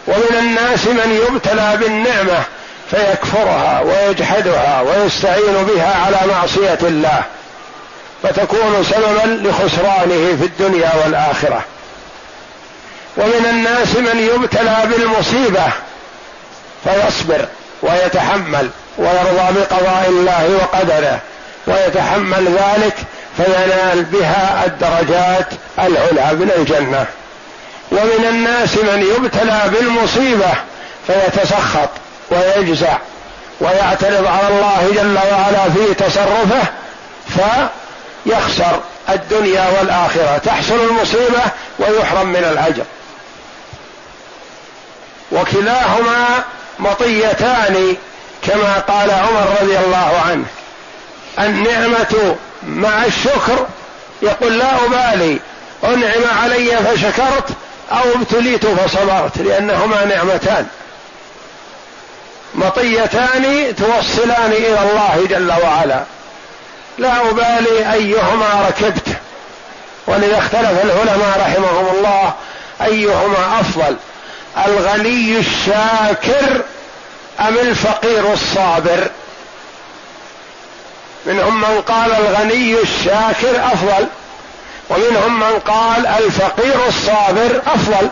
ومن 0.09 0.39
الناس 0.39 0.87
من 0.87 1.21
يبتلى 1.29 1.77
بالنعمة 1.81 2.43
فيكفرها 2.91 3.81
ويجحدها 3.81 4.81
ويستعين 4.81 5.65
بها 5.75 5.97
على 6.05 6.33
معصية 6.33 6.79
الله 6.83 7.23
فتكون 8.23 8.85
سببا 8.91 9.49
لخسرانه 9.49 10.37
في 10.41 10.45
الدنيا 10.45 10.91
والآخرة. 11.05 11.65
ومن 13.17 13.47
الناس 13.51 13.97
من 13.97 14.31
يبتلى 14.35 14.77
بالمصيبة 14.85 15.67
فيصبر 16.85 17.47
ويتحمل 17.83 18.71
ويرضى 18.99 19.61
بقضاء 19.61 20.07
الله 20.09 20.59
وقدره. 20.63 21.21
ويتحمل 21.71 22.59
ذلك 22.59 22.97
فينال 23.37 24.05
بها 24.05 24.63
الدرجات 24.67 25.47
العلى 25.79 26.37
من 26.37 26.51
الجنة. 26.57 27.07
ومن 27.93 28.27
الناس 28.29 28.77
من 28.77 29.03
يبتلى 29.17 29.61
بالمصيبة 29.67 30.53
فيتسخط 31.07 31.89
ويجزع 32.31 32.99
ويعترض 33.61 34.27
على 34.27 34.49
الله 34.49 34.91
جل 34.95 35.19
وعلا 35.33 35.71
في 35.71 35.95
تصرفه 35.95 36.63
فيخسر 37.29 38.81
الدنيا 39.09 39.69
والآخرة. 39.79 40.39
تحصل 40.39 40.81
المصيبة 40.91 41.43
ويحرم 41.79 42.27
من 42.27 42.45
الأجر. 42.45 42.85
وكلاهما 45.33 46.27
مطيتان 46.79 47.97
كما 48.43 48.75
قال 48.89 49.11
عمر 49.11 49.57
رضي 49.63 49.79
الله 49.79 50.21
عنه. 50.27 50.45
النعمة 51.41 52.37
مع 52.63 53.05
الشكر. 53.05 53.67
يقول 54.23 54.59
لا 54.59 54.85
أبالي 54.85 55.39
أنعم 55.85 56.39
علي 56.43 56.77
فشكرت 56.77 57.49
أو 57.93 58.15
ابتليت 58.15 58.67
فصبرت 58.67 59.39
لأنهما 59.39 60.05
نعمتان. 60.05 60.67
مطيتان 62.55 63.75
توصلان 63.77 64.53
إلى 64.53 64.79
الله 64.83 65.27
جل 65.31 65.53
وعلا. 65.63 66.03
لا 66.99 67.31
أبالي 67.31 67.93
أيهما 67.93 68.69
ركبت. 68.69 69.09
ولذا 70.07 70.39
اختلف 70.39 70.85
العلماء 70.85 71.41
رحمهم 71.41 71.87
الله 71.97 72.35
أيهما 72.83 73.61
أفضل 73.61 73.97
الغني 74.67 75.39
الشاكر 75.39 76.63
أم 77.41 77.59
الفقير 77.59 78.33
الصابر؟ 78.33 79.11
منهم 81.27 81.61
من 81.61 81.81
قال 81.81 82.13
الغني 82.13 82.83
الشاكر 82.83 83.67
أفضل 83.73 84.07
ومنهم 84.91 85.41
من 85.41 85.59
قال 85.59 86.07
الفقير 86.07 86.75
الصابر 86.89 87.63
أفضل. 87.67 88.09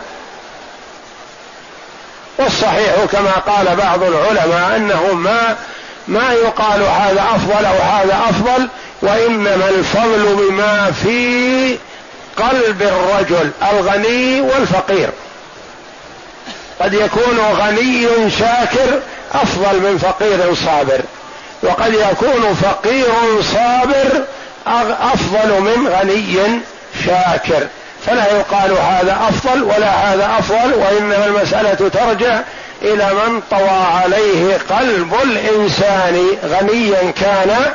والصحيح 2.37 2.95
كما 3.11 3.31
قال 3.31 3.75
بعض 3.75 4.03
العلماء 4.03 4.75
أنه 4.75 5.13
ما 5.13 5.55
ما 6.07 6.33
يقال 6.33 6.81
هذا 6.81 7.25
أفضل 7.35 7.65
أو 7.65 7.77
هذا 7.77 8.19
أفضل 8.29 8.67
وإنما 9.01 9.69
الفضل 9.69 10.35
بما 10.35 10.91
في 11.03 11.77
قلب 12.37 12.81
الرجل 12.81 13.51
الغني 13.71 14.41
والفقير. 14.41 15.09
قد 16.81 16.93
يكون 16.93 17.39
غني 17.39 18.31
شاكر 18.31 18.99
أفضل 19.33 19.79
من 19.79 19.97
فقير 19.97 20.55
صابر. 20.55 21.01
وقد 21.63 21.93
يكون 21.93 22.53
فقير 22.53 23.41
صابر 23.41 24.25
أفضل 25.13 25.61
من 25.61 25.87
غني 25.87 26.59
شاكر. 27.05 27.67
فلا 28.05 28.37
يقال 28.37 28.71
هذا 28.71 29.19
أفضل 29.29 29.63
ولا 29.63 29.89
هذا 29.89 30.29
أفضل 30.39 30.73
وإنما 30.73 31.25
المسألة 31.25 31.89
ترجع 31.89 32.39
إلى 32.81 33.09
من 33.13 33.41
طوى 33.51 33.69
عليه 33.69 34.57
قلب 34.69 35.13
الإنسان 35.23 36.27
غنيا 36.45 37.11
كان 37.11 37.71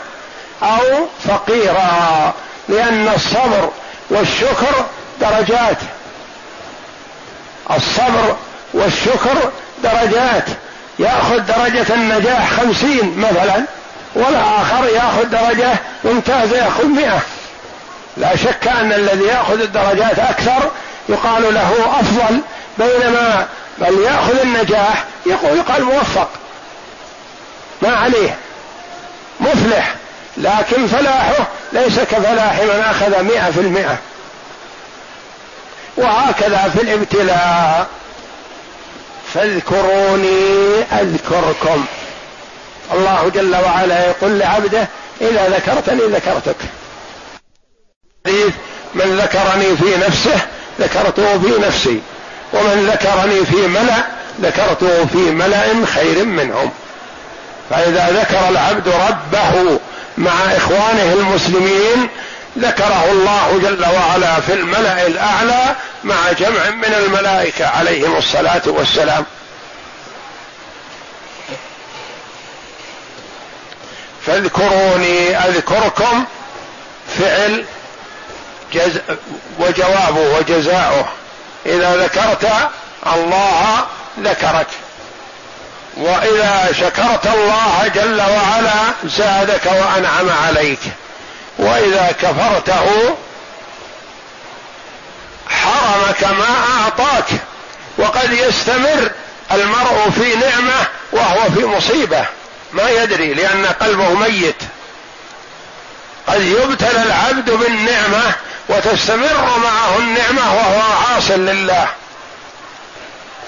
أو 0.63 1.07
فقيرا. 1.29 2.33
لأن 2.69 3.09
الصبر 3.17 3.71
والشكر 4.11 4.85
درجات. 5.21 5.77
الصبر 7.77 8.37
والشكر 8.75 9.51
درجات. 9.85 10.45
ياخذ 10.99 11.39
درجة 11.39 11.95
النجاح 11.95 12.53
خمسين 12.53 13.19
مثلا 13.19 13.65
والآخر 14.15 14.89
ياخذ 14.95 15.25
درجة 15.25 15.73
ممتازة 16.05 16.57
ياخذ 16.57 16.87
مئة. 16.87 17.21
لا 18.17 18.37
شك 18.37 18.69
أن 18.69 18.93
الذي 18.93 19.25
ياخذ 19.25 19.61
الدرجات 19.61 20.19
أكثر 20.19 20.71
يقال 21.09 21.55
له 21.55 22.01
أفضل 22.01 22.41
بينما 22.79 23.47
من 23.79 24.05
ياخذ 24.05 24.41
النجاح 24.41 25.05
يقول 25.27 25.59
يقال 25.59 25.85
موفق. 25.85 26.29
ما 27.83 27.97
عليه. 27.97 28.37
مفلح. 29.41 29.95
لكن 30.37 30.87
فلاحه 30.87 31.47
ليس 31.73 32.01
كفلاح 32.01 32.61
من 32.61 32.85
أخذ 32.91 33.23
مئة 33.23 33.51
في 33.51 33.61
المئة. 33.61 33.97
وهكذا 35.97 36.73
في 36.77 36.83
الابتلاء. 36.83 37.87
فاذكروني 39.35 40.83
أذكركم. 40.93 41.85
الله 42.95 43.31
جل 43.35 43.57
وعلا 43.57 44.07
يقول 44.07 44.39
لعبده 44.39 44.89
إذا 45.21 45.49
ذكرتني 45.49 46.03
ذكرتك. 46.03 46.57
من 48.95 49.19
ذكرني 49.23 49.77
في 49.77 50.07
نفسه 50.07 50.41
ذكرته 50.81 51.39
في 51.39 51.67
نفسي. 51.67 52.01
ومن 52.53 52.91
ذكرني 52.93 53.45
في 53.45 53.67
ملأ 53.67 54.05
ذكرته 54.43 55.07
في 55.07 55.19
ملأ 55.19 55.87
خير 55.87 56.25
منهم. 56.25 56.71
فإذا 57.71 58.09
ذكر 58.11 58.49
العبد 58.49 58.89
ربه 58.89 59.79
مع 60.19 60.33
إخوانه 60.57 61.13
المسلمين 61.13 62.09
ذكره 62.59 63.11
الله 63.13 63.61
جل 63.63 63.85
وعلا 63.85 64.41
في 64.41 64.53
الملأ 64.53 65.07
الأعلى 65.07 65.77
مع 66.05 66.33
جمع 66.33 66.71
من 66.71 66.95
الملائكة 66.95 67.67
عليهم 67.67 68.17
الصلاة 68.17 68.63
والسلام. 68.67 69.25
فاذكروني 74.27 75.39
أذكركم 75.39 76.25
فعل 77.19 77.65
جز 78.73 79.01
وجوابه 79.59 80.39
وجزاؤه. 80.39 81.09
إذا 81.67 81.97
ذكرت 81.97 82.49
الله 83.07 83.87
ذكرك. 84.21 84.67
وإذا 85.97 86.69
شكرت 86.81 87.27
الله 87.27 87.91
جل 87.95 88.21
وعلا 88.21 88.93
زادك 89.05 89.67
وأنعم 89.67 90.31
عليك. 90.47 90.81
وإذا 91.59 92.15
كفرته 92.23 93.17
حرمك 95.49 96.25
ما 96.25 96.57
أعطاك 96.81 97.27
وقد 97.99 98.33
يستمر 98.33 99.11
المرء 99.53 100.11
في 100.11 100.37
نعمة 100.37 100.87
وهو 101.13 101.51
في 101.55 101.65
مصيبة. 101.67 102.25
ما 102.73 102.91
يدري 102.91 103.35
لأن 103.35 103.67
قلبه 103.67 104.15
ميت. 104.15 104.63
قد 106.27 106.41
يبتلى 106.41 107.03
العبد 107.03 107.51
بالنعمة 107.51 108.35
وتستمر 108.69 109.59
معه 109.65 109.99
النعمة 109.99 110.55
وهو 110.55 110.81
عاص 110.81 111.31
لله. 111.31 111.89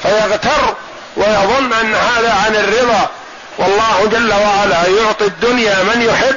فيغتر 0.03 0.75
ويظن 1.17 1.73
أن 1.73 1.95
هذا 1.95 2.33
عن 2.47 2.57
الرضا. 2.57 3.11
والله 3.59 4.09
جل 4.13 4.33
وعلا 4.33 4.89
يعطي 4.89 5.25
الدنيا 5.25 5.83
من 5.83 6.03
يحب 6.03 6.37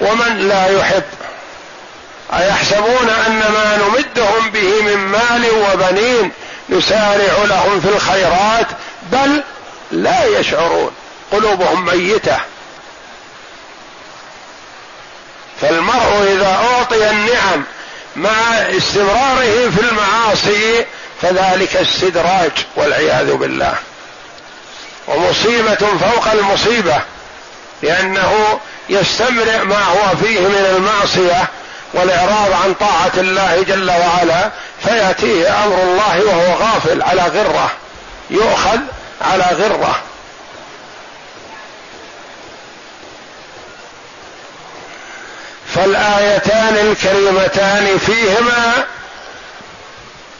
ومن 0.00 0.48
لا 0.48 0.78
يحب. 0.78 1.02
أيحسبون 2.32 3.10
أن 3.26 3.38
ما 3.38 3.76
نمدهم 3.76 4.50
به 4.50 4.82
من 4.82 4.96
مال 4.96 5.50
وبنين 5.50 6.32
نسارع 6.68 7.44
لهم 7.44 7.80
في 7.80 7.88
الخيرات 7.88 8.66
بل 9.12 9.42
لا 9.90 10.24
يشعرون. 10.24 10.90
قلوبهم 11.32 11.84
ميتة. 11.84 12.36
فالمرء 15.60 16.36
إذا 16.36 16.58
أعطي 16.72 17.10
النعم 17.10 17.64
مع 18.16 18.30
استمراره 18.76 19.70
في 19.70 19.80
المعاصي 19.80 20.84
فذلك 21.22 21.76
استدراج 21.76 22.52
والعياذ 22.76 23.32
بالله. 23.32 23.74
ومصيبة 25.08 25.76
فوق 25.76 26.32
المصيبة 26.32 27.00
لأنه 27.82 28.60
يستمرئ 28.88 29.64
ما 29.64 29.84
هو 29.84 30.16
فيه 30.16 30.40
من 30.40 30.74
المعصية 30.76 31.48
والإعراض 31.92 32.52
عن 32.64 32.74
طاعة 32.74 33.12
الله 33.16 33.64
جل 33.68 33.90
وعلا 33.90 34.50
فيأتيه 34.84 35.64
أمر 35.64 35.82
الله 35.82 36.24
وهو 36.24 36.54
غافل 36.54 37.02
على 37.02 37.22
غرة 37.22 37.70
يؤخذ 38.30 38.78
على 39.20 39.44
غرة. 39.52 40.00
فالآيتان 45.74 46.76
الكريمتان 46.76 47.98
فيهما 47.98 48.84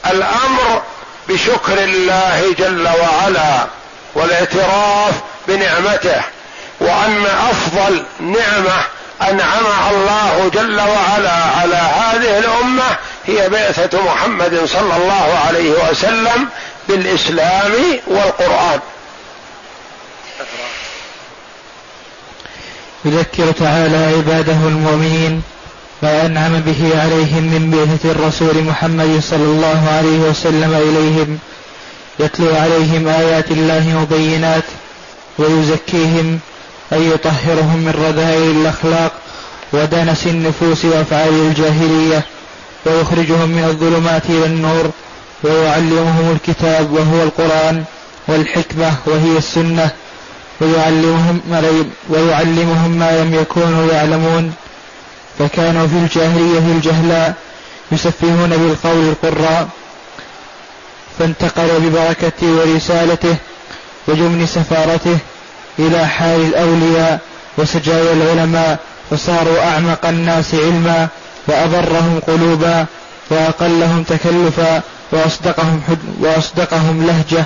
الأمر 0.06 0.82
بشكر 1.28 1.78
الله 1.78 2.54
جل 2.58 2.88
وعلا 2.88 3.66
والاعتراف 4.14 5.12
بنعمته. 5.48 6.22
وأن 6.86 7.26
أفضل 7.50 8.02
نعمة 8.20 8.78
انعم 9.22 9.66
الله 9.90 10.50
جل 10.54 10.80
وعلا 10.80 11.32
على 11.32 11.76
هذه 11.76 12.38
الأمة 12.38 12.96
هي 13.26 13.48
بعثة 13.48 14.04
محمد 14.04 14.60
صلى 14.64 14.96
الله 14.96 15.38
عليه 15.46 15.70
وسلم 15.70 16.48
بالإسلام 16.88 17.72
والقرآن. 18.06 18.80
يذكر 23.04 23.52
تعالى 23.52 24.16
عباده 24.16 24.52
المؤمنين 24.52 25.42
ما 26.02 26.26
أنعم 26.26 26.60
به 26.60 27.00
عليهم 27.02 27.42
من 27.42 27.70
بعثة 27.70 28.10
الرسول 28.10 28.62
محمد 28.64 29.20
صلى 29.22 29.44
الله 29.44 29.88
عليه 29.98 30.18
وسلم 30.18 30.74
إليهم 30.74 31.38
يتلو 32.18 32.56
عليهم 32.56 33.08
آيات 33.08 33.50
الله 33.50 33.84
مبينات 34.02 34.64
ويزكيهم 35.38 36.40
أي 36.92 37.06
يطهرهم 37.06 37.76
من 37.76 37.94
رذائل 38.08 38.50
الأخلاق 38.50 39.12
ودنس 39.72 40.26
النفوس 40.26 40.84
وأفعال 40.84 41.34
الجاهلية 41.34 42.22
ويخرجهم 42.86 43.48
من 43.48 43.64
الظلمات 43.64 44.22
إلى 44.28 44.46
النور 44.46 44.90
ويعلمهم 45.42 46.32
الكتاب 46.32 46.92
وهو 46.92 47.22
القرآن 47.22 47.84
والحكمة 48.28 48.94
وهي 49.06 49.38
السنة 49.38 49.90
ويعلمهم 50.60 51.40
ما 51.50 51.84
ويعلمهم 52.08 52.90
ما 52.90 53.22
لم 53.22 53.34
يكونوا 53.34 53.92
يعلمون. 53.92 54.54
فكانوا 55.38 55.86
في 55.86 55.94
الجاهلية 55.94 56.58
الجهلاء 56.58 57.34
يسفهون 57.92 58.48
بالقول 58.50 59.08
القراء 59.08 59.68
فانتقل 61.18 61.80
ببركته 61.80 62.46
ورسالته 62.46 63.36
وجمن 64.08 64.46
سفارته 64.46 65.18
إلى 65.78 66.06
حال 66.06 66.40
الأولياء 66.40 67.20
وسجايا 67.58 68.12
العلماء 68.12 68.78
فصاروا 69.10 69.64
أعمق 69.64 70.06
الناس 70.06 70.54
علما 70.54 71.08
وأبرهم 71.46 72.20
قلوبا 72.26 72.86
وأقلهم 73.30 74.02
تكلفا 74.02 74.82
وأصدقهم, 75.12 75.82
وأصدقهم 76.20 77.06
لهجة. 77.06 77.44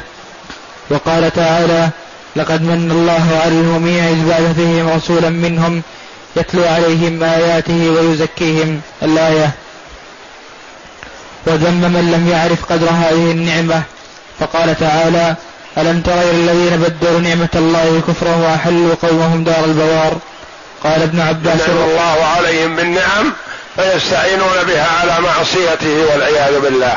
وقال 0.91 1.33
تعالى 1.33 1.89
لقد 2.37 2.63
من 2.63 2.91
الله 2.91 3.41
على 3.43 3.53
المؤمنين 3.53 4.05
إذ 4.05 4.29
بعث 4.29 4.55
فيهم 4.57 4.89
رسولا 4.89 5.31
منهم 5.31 5.83
يتلو 6.37 6.65
عليهم 6.65 7.23
آياته 7.23 7.91
ويزكيهم 7.91 8.81
الآية. 9.03 9.51
وذم 11.47 11.93
من 11.93 12.11
لم 12.13 12.29
يعرف 12.29 12.65
قدر 12.65 12.91
هذه 12.91 13.31
النعمة. 13.31 13.83
فقال 14.41 14.79
تعالى 14.79 15.37
ألم 15.79 16.01
تر 16.01 16.23
إلى 16.23 16.31
الذين 16.31 16.77
بدلوا 16.77 17.21
نعمة 17.21 17.49
الله 17.55 18.03
كفرا 18.09 18.37
وأحلوا 18.37 18.95
قومهم 19.03 19.45
دار 19.45 19.65
البوار؟ 19.65 20.19
قال 20.85 21.03
ابن 21.03 21.21
عباس 21.21 21.69
الله 21.69 22.25
عليهم 22.37 22.77
بالنعم 22.77 23.33
فيستعينون 23.77 24.57
بها 24.67 24.89
على 25.01 25.21
معصيته 25.21 26.05
والعياذ 26.13 26.61
بالله. 26.61 26.97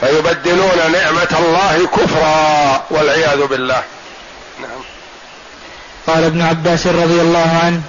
فيبدلون 0.00 0.92
نعمة 0.92 1.38
الله 1.38 1.88
كفرا 1.96 2.82
والعياذ 2.90 3.46
بالله. 3.46 3.82
نعم. 4.60 4.80
قال 6.06 6.24
ابن 6.24 6.42
عباس 6.42 6.86
رضي 6.86 7.20
الله 7.20 7.60
عنه 7.64 7.80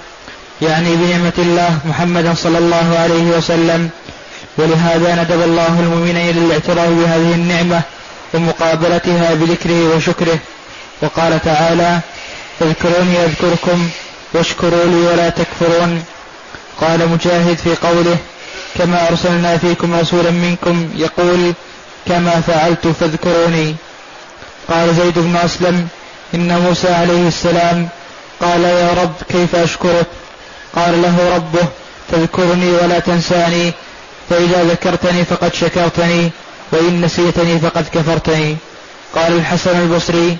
يعني 0.62 0.96
بنعمة 0.96 1.32
الله 1.38 1.78
محمدا 1.84 2.34
صلى 2.34 2.58
الله 2.58 2.98
عليه 2.98 3.36
وسلم. 3.36 3.90
ولهذا 4.58 5.14
ندب 5.22 5.42
الله 5.42 5.80
المؤمنين 5.80 6.36
للاعتراف 6.36 6.88
بهذه 6.88 7.34
النعمة 7.34 7.82
ومقابلتها 8.34 9.34
بذكره 9.34 9.96
وشكره. 9.96 10.38
وقال 11.02 11.40
تعالى 11.44 12.00
اذكروني 12.60 13.24
أذكركم 13.24 13.88
واشكروا 14.34 14.84
لي 14.84 14.96
ولا 14.96 15.28
تكفرون. 15.28 16.04
قال 16.80 17.08
مجاهد 17.08 17.58
في 17.58 17.74
قوله 17.74 18.16
كما 18.78 19.08
أرسلنا 19.08 19.58
فيكم 19.58 19.94
رسولا 19.94 20.30
منكم 20.30 20.90
يقول 20.96 21.52
كما 22.08 22.40
فعلت 22.40 22.86
فاذكروني. 22.86 23.76
قال 24.68 24.94
زيد 24.94 25.18
بن 25.18 25.36
أسلم 25.36 25.88
إن 26.34 26.58
موسى 26.58 26.88
عليه 26.88 27.28
السلام 27.28 27.88
قال 28.40 28.64
يا 28.64 28.92
رب 29.02 29.12
كيف 29.28 29.56
أشكرك؟ 29.56 30.06
قال 30.76 31.02
له 31.02 31.36
ربه 31.36 31.66
تذكرني 32.12 32.70
ولا 32.70 32.98
تنساني 32.98 33.72
فإذا 34.30 34.64
ذكرتني 34.64 35.24
فقد 35.24 35.54
شكرتني. 35.54 36.30
وإن 36.72 37.00
نسيتني 37.00 37.58
فقد 37.58 37.86
كفرتني. 37.94 38.56
قال 39.14 39.32
الحسن 39.36 39.80
البصري 39.80 40.36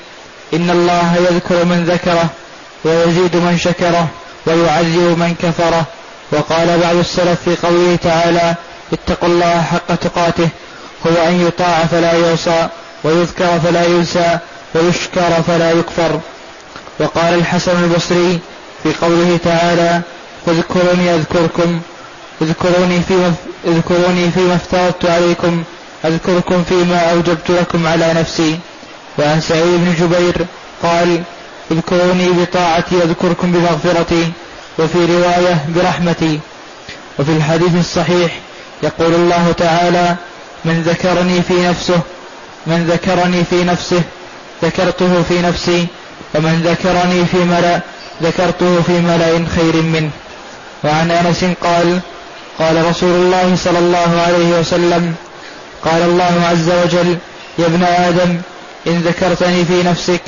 إن 0.54 0.70
الله 0.70 1.16
يذكر 1.30 1.64
من 1.64 1.84
ذكره 1.84 2.26
ويزيد 2.84 3.36
من 3.36 3.58
شكره 3.58 4.06
ويعذب 4.46 5.18
من 5.18 5.34
كفره. 5.42 5.84
وقال 6.32 6.78
بعض 6.78 6.96
السلف 6.96 7.42
في 7.44 7.66
قوله 7.66 7.96
تعالى 8.02 8.54
اتقوا 8.92 9.28
الله 9.28 9.62
حق 9.62 9.94
تقاته 9.94 10.48
هو 11.06 11.28
أن 11.28 11.46
يطاع 11.46 11.84
فلا 11.84 12.12
يعصى 12.12 12.68
ويذكر 13.04 13.60
فلا 13.60 13.84
ينسى 13.84 14.38
ويشكر 14.74 15.42
فلا 15.46 15.70
يكفر. 15.70 16.20
وقال 17.00 17.34
الحسن 17.34 17.84
البصري 17.84 18.38
في 18.82 18.92
قوله 19.02 19.38
تعالى 19.44 20.00
فاذكروني 20.46 21.14
أذكركم 21.14 21.80
اذكروني 22.42 23.00
فيما 23.00 23.34
اذكروني 23.66 24.30
فيما 24.30 24.54
افترضت 24.54 25.04
عليكم 25.06 25.62
أذكركم 26.04 26.64
فيما 26.64 27.10
أوجبت 27.12 27.50
لكم 27.50 27.86
على 27.86 28.12
نفسي. 28.12 28.58
وعن 29.18 29.40
سعيد 29.40 29.64
بن 29.64 29.94
جبير 30.00 30.46
قال 30.82 31.22
اذكروني 31.70 32.28
بطاعتي 32.28 33.02
أذكركم 33.02 33.52
بمغفرتي 33.52 34.32
وفي 34.78 34.98
رواية 34.98 35.64
برحمتي. 35.68 36.40
وفي 37.18 37.32
الحديث 37.32 37.74
الصحيح 37.80 38.38
يقول 38.82 39.14
الله 39.14 39.52
تعالى 39.58 40.16
من 40.64 40.82
ذكرني 40.82 41.42
في 41.42 41.68
نفسه 41.68 42.00
من 42.66 42.86
ذكرني 42.86 43.44
في 43.44 43.64
نفسه 43.64 44.02
ذكرته 44.62 45.22
في 45.22 45.42
نفسي 45.42 45.86
ومن 46.34 46.62
ذكرني 46.64 47.24
في 47.26 47.36
ملأ 47.36 47.80
ذكرته 48.22 48.82
في 48.82 48.92
ملأ 48.92 49.46
خير 49.56 49.82
منه. 49.82 50.10
وعن 50.84 51.10
أنس 51.10 51.44
قال 51.62 52.00
قال 52.58 52.86
رسول 52.86 53.10
الله 53.10 53.56
صلى 53.56 53.78
الله 53.78 54.20
عليه 54.26 54.60
وسلم 54.60 55.14
قال 55.84 56.02
الله 56.02 56.46
عز 56.50 56.70
وجل 56.70 57.16
يا 57.58 57.66
ابن 57.66 57.82
آدم 57.84 58.40
إن 58.86 59.00
ذكرتني 59.00 59.64
في 59.64 59.82
نفسك 59.82 60.20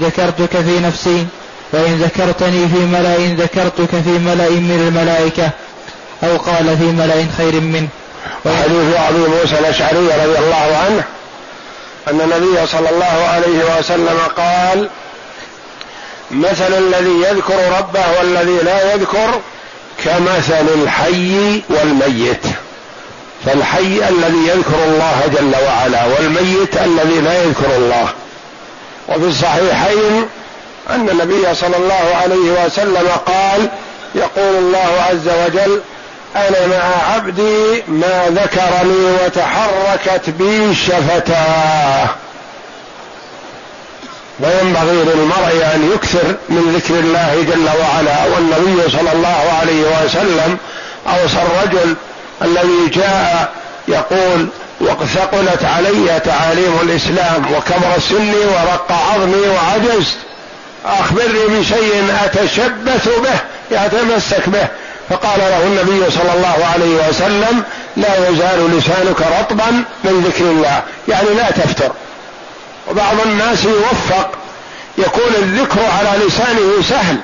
ذكرتك 0.00 0.56
في 0.60 0.80
نفسي 0.80 1.26
وإن 1.72 1.96
ذكرتني 1.96 2.68
في 2.68 2.78
ملأ 2.78 3.16
ذكرتك 3.16 3.90
في 3.90 4.10
ملأ 4.10 4.50
من 4.50 4.86
الملائكة 4.88 5.50
أو 6.22 6.36
قال 6.36 6.78
في 6.78 6.84
ملأ 6.84 7.26
خير 7.36 7.60
منه. 7.60 7.88
وحديث 8.44 8.96
ابي 8.96 9.18
موسى 9.18 9.58
الأشعري 9.58 9.98
رضي 9.98 10.38
الله 10.38 10.76
عنه 10.86 11.04
أن 12.08 12.20
النبي 12.20 12.66
صلى 12.66 12.90
الله 12.90 13.26
عليه 13.28 13.78
وسلم 13.78 14.18
قال 14.36 14.88
مثل 16.30 16.74
الذي 16.78 17.22
يذكر 17.30 17.78
ربه 17.78 18.18
والذي 18.18 18.58
لا 18.64 18.94
يذكر 18.94 19.40
كمثل 20.04 20.66
الحي 20.82 21.62
والميت. 21.68 22.46
فالحي 23.46 24.08
الذي 24.08 24.48
يذكر 24.48 24.84
الله 24.84 25.22
جل 25.32 25.54
وعلا 25.66 26.04
والميت 26.04 26.76
الذي 26.76 27.20
لا 27.20 27.42
يذكر 27.42 27.76
الله. 27.76 28.08
وفي 29.08 29.24
الصحيحين 29.24 30.28
أن 30.90 31.08
النبي 31.08 31.54
صلى 31.54 31.76
الله 31.76 32.16
عليه 32.22 32.64
وسلم 32.64 33.08
قال 33.26 33.68
يقول 34.14 34.54
الله 34.58 35.04
عز 35.10 35.28
وجل 35.28 35.80
أنا 36.36 36.66
مع 36.66 37.14
عبدي 37.14 37.82
ما 37.88 38.24
ذكرني 38.28 39.24
وتحركت 39.24 40.30
بي 40.30 40.74
شفتاه. 40.74 42.08
وينبغي 44.40 45.04
للمرء 45.04 45.70
أن 45.74 45.90
يكثر 45.94 46.34
من 46.48 46.74
ذكر 46.76 46.94
الله 46.94 47.46
جل 47.48 47.68
وعلا. 47.80 48.26
والنبي 48.34 48.90
صلى 48.90 49.12
الله 49.12 49.58
عليه 49.60 50.04
وسلم 50.04 50.56
أوصى 51.08 51.38
الرجل 51.42 51.94
الذي 52.42 52.88
جاء 52.94 53.52
يقول 53.88 54.48
وثقلت 54.80 55.64
علي 55.64 56.20
تعاليم 56.20 56.78
الإسلام 56.82 57.44
وكبر 57.54 58.00
سني 58.10 58.36
ورق 58.36 58.92
عظمي 59.12 59.48
وعجزت. 59.48 60.16
أخبرني 60.86 61.60
بشيء 61.60 62.14
أتشبث 62.24 63.08
به 63.08 63.40
يتمسك 63.70 64.48
به. 64.48 64.66
فقال 65.08 65.38
له 65.38 65.62
النبي 65.62 66.10
صلى 66.10 66.32
الله 66.32 66.66
عليه 66.74 67.08
وسلم 67.08 67.62
لا 67.96 68.28
يزال 68.28 68.78
لسانك 68.78 69.20
رطبا 69.40 69.84
من 70.04 70.24
ذكر 70.26 70.44
الله. 70.44 70.82
يعني 71.08 71.28
لا 71.30 71.50
تفتر. 71.50 71.92
وبعض 72.90 73.14
الناس 73.26 73.64
يوفق 73.64 74.30
يكون 74.98 75.34
الذكر 75.38 75.80
على 75.98 76.24
لسانه 76.26 76.82
سهل. 76.88 77.16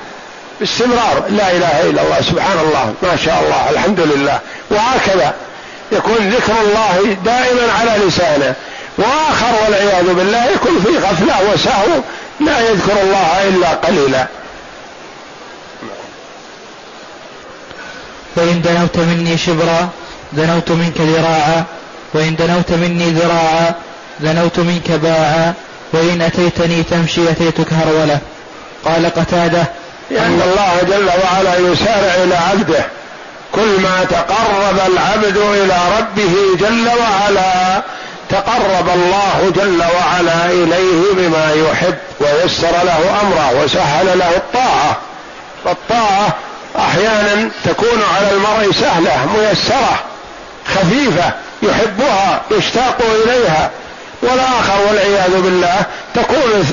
باستمرار. 0.59 1.23
لا 1.29 1.51
إله 1.51 1.89
إلا 1.89 2.01
الله 2.01 2.21
سبحان 2.21 2.59
الله 2.59 2.93
ما 3.03 3.15
شاء 3.15 3.43
الله 3.43 3.69
الحمد 3.69 3.99
لله. 3.99 4.39
وهكذا 4.71 5.33
يكون 5.91 6.29
ذكر 6.29 6.53
الله 6.61 7.17
دائما 7.25 7.73
على 7.79 8.05
لسانه. 8.05 8.53
وآخر 8.97 9.63
والعياذ 9.63 10.13
بالله 10.13 10.45
يكون 10.45 10.83
في 10.85 10.97
غفلة 10.97 11.53
وسهو 11.53 12.01
لا 12.39 12.59
يذكر 12.59 13.01
الله 13.01 13.47
إلا 13.47 13.69
قليلا. 13.69 14.27
وإن 18.35 18.61
دنوت 18.61 18.97
مني 18.97 19.37
شبرا 19.37 19.89
دنوت 20.33 20.71
منك 20.71 21.01
ذراعا. 21.01 21.63
وإن 22.13 22.35
دنوت 22.35 22.71
مني 22.71 23.09
ذراعا 23.11 23.75
دنوت 24.19 24.59
منك 24.59 24.91
باعا. 24.91 25.53
وإن 25.93 26.21
أتيتني 26.21 26.83
تمشي 26.83 27.31
أتيتك 27.31 27.73
هرولة. 27.73 28.19
قال 28.85 29.13
قتادة 29.13 29.63
لأن 30.11 30.41
الله 30.41 30.95
جل 30.95 31.09
وعلا 31.23 31.71
يسارع 31.71 32.23
إلى 32.23 32.35
عبده. 32.35 32.85
كل 33.51 33.81
ما 33.81 34.05
تقرب 34.09 34.91
العبد 34.93 35.37
إلى 35.37 35.77
ربه 35.99 36.33
جل 36.59 36.87
وعلا 36.87 37.81
تقرب 38.29 38.89
الله 38.89 39.51
جل 39.55 39.81
وعلا 39.81 40.45
إليه 40.45 41.13
بما 41.13 41.53
يحب 41.53 41.97
ويسر 42.19 42.71
له 42.83 43.21
أمره 43.21 43.63
وسهل 43.63 44.19
له 44.19 44.35
الطاعة. 44.35 44.97
فالطاعة 45.65 46.27
أحيانا 46.79 47.49
تكون 47.65 48.03
على 48.15 48.31
المرء 48.31 48.71
سهلة 48.71 49.27
ميسرة 49.37 49.99
خفيفة 50.75 51.31
يحبها 51.63 52.41
يشتاق 52.51 52.97
إليها. 53.25 53.71
والآخر 54.21 54.79
والعياذ 54.87 55.41
بالله 55.41 55.75
تكون 56.15 56.67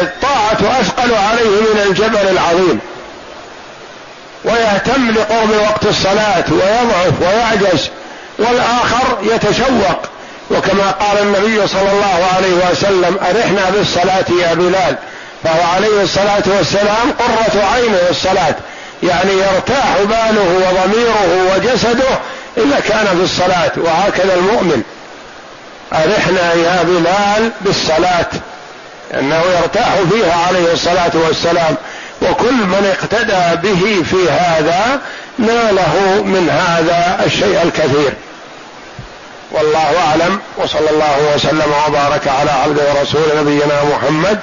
الطاعة 0.00 0.80
أثقل 0.80 1.14
عليه 1.14 1.48
من 1.48 1.84
الجبل 1.86 2.28
العظيم. 2.30 2.80
ويهتم 4.44 5.10
لقرب 5.10 5.50
وقت 5.50 5.86
الصلاة 5.86 6.44
ويضعف 6.50 7.12
ويعجز 7.20 7.88
والآخر 8.38 9.18
يتشوق. 9.22 10.02
وكما 10.50 10.90
قال 10.90 11.18
النبي 11.22 11.66
صلى 11.68 11.90
الله 11.92 12.28
عليه 12.36 12.70
وسلم 12.70 13.18
أرحنا 13.30 13.70
بالصلاة 13.70 14.24
يا 14.42 14.54
بلال. 14.54 14.96
فهو 15.44 15.62
عليه 15.74 16.02
الصلاة 16.02 16.42
والسلام 16.46 17.12
قرة 17.18 17.64
عينه 17.74 18.00
الصلاة 18.10 18.54
يعني 19.02 19.32
يرتاح 19.32 19.96
باله 19.98 20.68
وضميره 20.68 21.54
وجسده 21.54 22.18
إذا 22.56 22.80
كان 22.88 23.06
في 23.06 23.22
الصلاة 23.24 23.72
وهكذا 23.76 24.34
المؤمن. 24.34 24.82
أرحنا 25.92 26.52
يا 26.52 26.82
بلال 26.82 27.50
بالصلاة 27.60 28.30
أنه 29.14 29.42
يرتاح 29.60 29.94
فيها 30.10 30.46
عليه 30.46 30.72
الصلاة 30.72 31.10
والسلام. 31.14 31.74
وكل 32.22 32.54
من 32.54 32.94
اقتدى 32.98 33.68
به 33.68 34.02
في 34.02 34.30
هذا 34.30 35.00
ناله 35.38 36.22
من 36.24 36.50
هذا 36.50 37.24
الشيء 37.26 37.62
الكثير. 37.62 38.12
والله 39.52 39.98
أعلم 40.08 40.40
وصلى 40.56 40.90
الله 40.90 41.34
وسلم 41.34 41.72
وبارك 41.88 42.28
على 42.28 42.50
عبده 42.50 42.82
ورسول 42.94 43.22
نبينا 43.40 43.84
محمد 43.84 44.38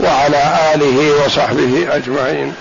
وعلى 0.00 0.58
آله 0.74 1.24
وصحبه 1.24 1.88
أجمعين. 1.90 2.54